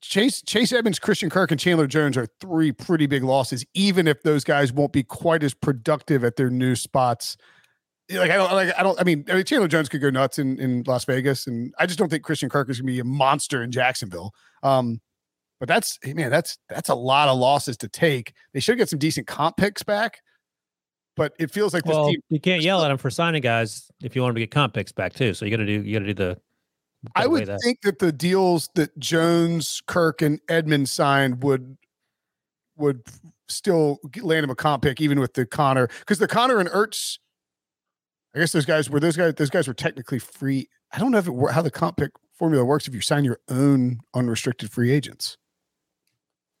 [0.00, 4.22] Chase Chase Edmonds, Christian Kirk, and Chandler Jones are three pretty big losses, even if
[4.22, 7.36] those guys won't be quite as productive at their new spots.
[8.10, 10.38] Like I don't like I don't I mean, I mean Chandler Jones could go nuts
[10.38, 13.04] in, in Las Vegas, and I just don't think Christian Kirk is gonna be a
[13.04, 14.32] monster in Jacksonville.
[14.62, 15.00] Um,
[15.60, 18.32] but that's man, that's that's a lot of losses to take.
[18.54, 20.20] They should get some decent comp picks back,
[21.16, 22.20] but it feels like this Well, team.
[22.30, 24.74] you can't yell at them for signing guys if you want him to get comp
[24.74, 25.34] picks back too.
[25.34, 26.38] So you got to do you got to do the.
[27.14, 27.60] I gotta would that.
[27.62, 31.76] think that the deals that Jones, Kirk, and Edmund signed would
[32.76, 33.02] would
[33.48, 37.18] still land him a comp pick, even with the Conner, because the Conner and Ertz.
[38.34, 39.34] I guess those guys were those guys.
[39.34, 40.68] Those guys were technically free.
[40.92, 43.38] I don't know if it how the comp pick formula works if you sign your
[43.48, 45.36] own unrestricted free agents.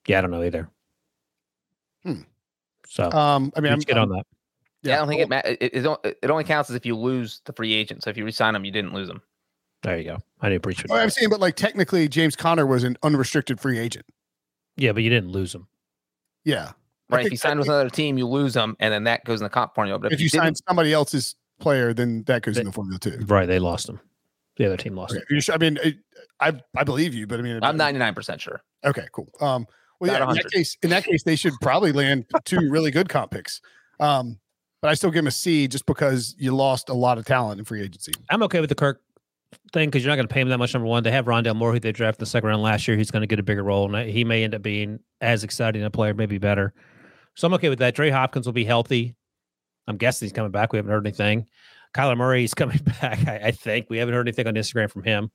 [0.06, 0.70] Yeah, I don't know either.
[2.04, 2.22] Hmm.
[2.88, 4.26] So Um, I mean, I'm, let's get on I'm- that.
[4.82, 6.96] Yeah, I don't think it, ma- it it don't- it only counts as if you
[6.96, 8.02] lose the free agent.
[8.04, 9.20] So if you resign them, you didn't lose them.
[9.82, 10.18] There you go.
[10.40, 10.90] I didn't breach it.
[10.90, 14.06] I'm saying, but like technically, James Conner was an unrestricted free agent.
[14.76, 15.66] Yeah, but you didn't lose him.
[16.44, 16.72] Yeah.
[17.10, 17.20] Right.
[17.20, 19.44] If think you sign with another team, you lose them, and then that goes in
[19.44, 19.98] the comp formula.
[19.98, 22.98] But If if, you didn't- sign somebody else's player, then that goes in the formula
[22.98, 23.18] too.
[23.26, 23.98] Right, they lost him.
[24.56, 25.24] The other team lost Okay.
[25.30, 25.40] him.
[25.52, 25.78] I mean,
[26.40, 28.60] I I believe you, but I mean, I'm 99 percent sure.
[28.84, 29.28] Okay, cool.
[29.40, 29.66] Um,
[30.00, 33.08] well, yeah, in that case, in that case, they should probably land two really good
[33.08, 33.60] comp picks.
[34.00, 34.38] Um,
[34.80, 37.58] but I still give them a C just because you lost a lot of talent
[37.58, 38.12] in free agency.
[38.30, 39.00] I'm okay with the Kirk
[39.72, 40.74] thing because you're not going to pay him that much.
[40.74, 42.96] Number one, they have Rondale Moore, who they drafted the second round last year.
[42.96, 45.82] He's going to get a bigger role, and he may end up being as exciting
[45.84, 46.74] a player, maybe better.
[47.34, 47.94] So I'm okay with that.
[47.94, 49.14] Dre Hopkins will be healthy.
[49.86, 50.72] I'm guessing he's coming back.
[50.72, 51.46] We haven't heard anything.
[51.94, 53.26] Kyler Murray is coming back.
[53.26, 55.30] I, I think we haven't heard anything on Instagram from him.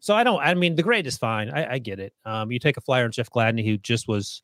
[0.00, 0.40] So I don't.
[0.40, 1.50] I mean, the grade is fine.
[1.50, 2.12] I, I get it.
[2.26, 4.42] Um, you take a flyer on Jeff Gladney, who just was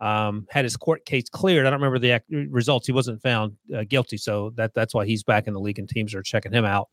[0.00, 1.66] um, had his court case cleared.
[1.66, 2.86] I don't remember the ac- results.
[2.86, 5.88] He wasn't found uh, guilty, so that that's why he's back in the league, and
[5.88, 6.88] teams are checking him out.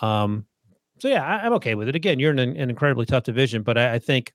[0.00, 0.46] Um,
[1.00, 1.96] so yeah, I, I'm okay with it.
[1.96, 4.32] Again, you're in an, an incredibly tough division, but I, I think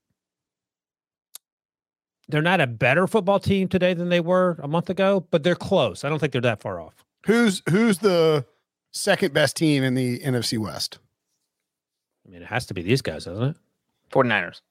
[2.28, 5.56] they're not a better football team today than they were a month ago, but they're
[5.56, 6.04] close.
[6.04, 6.94] I don't think they're that far off.
[7.26, 8.46] Who's who's the
[8.92, 11.00] second best team in the NFC West?
[12.26, 13.56] I mean, it has to be these guys, doesn't it?
[14.12, 14.62] 49ers.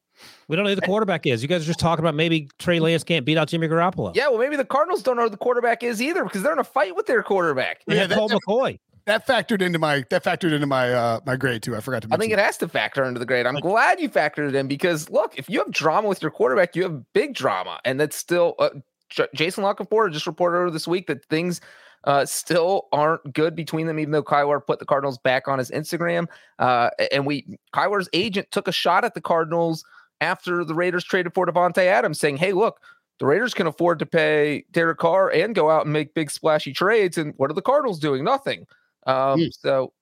[0.48, 1.42] We don't know who the quarterback is.
[1.42, 4.14] You guys are just talking about maybe Trey Lance can't beat out Jimmy Garoppolo.
[4.14, 6.58] Yeah, well, maybe the Cardinals don't know who the quarterback is either because they're in
[6.58, 7.82] a fight with their quarterback.
[7.86, 8.78] They have Colt McCoy.
[9.06, 11.76] That factored into my that factored into my uh my grade too.
[11.76, 12.20] I forgot to Mention.
[12.20, 13.46] I think it has to factor into the grade.
[13.46, 16.74] I'm glad you factored it in because look, if you have drama with your quarterback,
[16.74, 18.70] you have big drama, and that's still uh,
[19.10, 21.60] J- Jason La Canfora just reported over this week that things
[22.04, 23.98] uh, still aren't good between them.
[23.98, 26.26] Even though Kyler put the Cardinals back on his Instagram,
[26.58, 29.84] uh, and we Kyler's agent took a shot at the Cardinals
[30.22, 32.80] after the Raiders traded for Davante Adams, saying, "Hey, look."
[33.20, 36.72] The Raiders can afford to pay Derek Carr and go out and make big splashy
[36.72, 37.16] trades.
[37.16, 38.24] And what are the Cardinals doing?
[38.24, 38.66] Nothing.
[39.06, 39.92] Um, So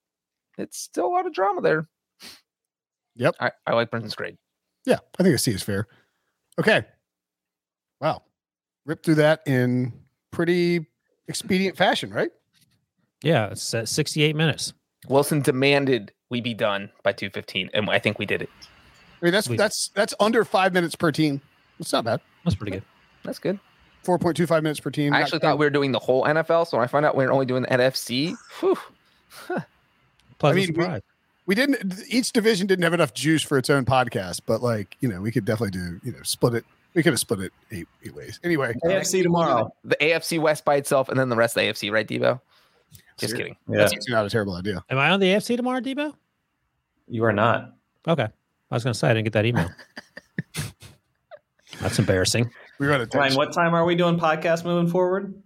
[0.59, 1.87] it's still a lot of drama there.
[3.17, 3.37] Yep.
[3.41, 4.37] I, I like Brinson's grade.
[4.87, 5.87] Yeah, I think a C is fair.
[6.59, 6.85] Okay.
[8.01, 8.23] Wow.
[8.87, 9.93] Rip through that in
[10.31, 10.87] pretty
[11.29, 12.31] expedient fashion, right?
[13.23, 14.73] Yeah, it's uh, 68 minutes.
[15.09, 18.49] Wilson demanded we be done by 215, and I think we did it.
[19.21, 21.41] I mean, that's that's that's under five minutes per team.
[21.79, 22.21] It's not bad.
[22.45, 22.83] That's pretty good.
[23.23, 23.61] That's good.
[24.05, 25.13] Four point two five minutes per team.
[25.15, 27.25] I actually thought we were doing the whole NFL, so when I find out we
[27.25, 28.77] are only doing the NFC, whew,
[30.39, 31.03] Pleasant mean, we- surprise.
[31.47, 32.03] we didn't.
[32.09, 35.31] Each division didn't have enough juice for its own podcast, but like you know, we
[35.31, 36.65] could definitely do you know split it.
[36.95, 38.41] We could have split it eight eight ways.
[38.43, 39.73] Anyway, AFC tomorrow.
[39.85, 42.41] the AFC West by itself, and then the rest of the AFC, right, Debo?
[43.19, 43.57] Just kidding.
[43.69, 44.83] That's actually not a terrible idea.
[44.91, 46.13] Am I on the AFC tomorrow, Debo?
[47.09, 47.73] You are not.
[48.09, 48.25] Okay.
[48.71, 49.71] I was going to say I didn't get that email.
[51.81, 52.51] That's embarrassing.
[52.83, 55.41] We got to Ryan, what time are we doing podcast moving forward?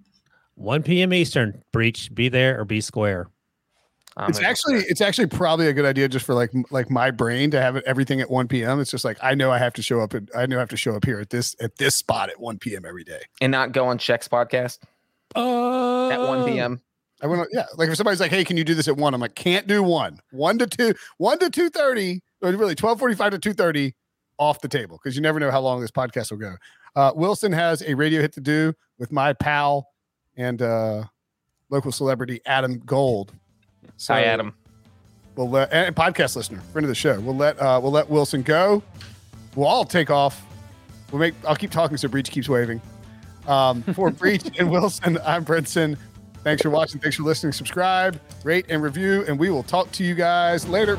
[0.54, 1.12] 1 p.m.
[1.12, 1.62] Eastern.
[1.70, 2.14] Breech.
[2.14, 3.28] Be there or be square.
[4.20, 7.60] it's actually it's actually probably a good idea just for like like my brain to
[7.60, 8.80] have everything at 1 p.m.
[8.80, 10.70] It's just like I know I have to show up at I know I have
[10.70, 12.86] to show up here at this at this spot at 1 p.m.
[12.86, 13.20] every day.
[13.42, 14.78] And not go on Check's podcast
[15.34, 16.80] uh, at 1 p.m.
[17.20, 19.12] I want to yeah, like if somebody's like, "Hey, can you do this at 1?"
[19.12, 20.20] I'm like, "Can't do 1.
[20.30, 23.92] 1 to 2, 1 to 2:30, or really 12:45 to 2:30
[24.38, 26.54] off the table because you never know how long this podcast will go."
[26.96, 29.92] Uh, Wilson has a radio hit to do with my pal
[30.36, 31.04] and uh,
[31.68, 33.32] local celebrity Adam Gold.
[33.98, 34.54] So Hi, Adam.
[35.36, 37.20] We'll let and podcast listener, friend of the show.
[37.20, 38.82] We'll let uh, we'll let Wilson go.
[39.54, 40.44] We'll all take off.
[41.12, 41.34] We'll make.
[41.46, 42.80] I'll keep talking so Breech keeps waving.
[43.46, 45.98] Um, for Breech and Wilson, I'm Brinson.
[46.42, 47.00] Thanks for watching.
[47.00, 47.52] Thanks for listening.
[47.52, 50.98] Subscribe, rate, and review, and we will talk to you guys later.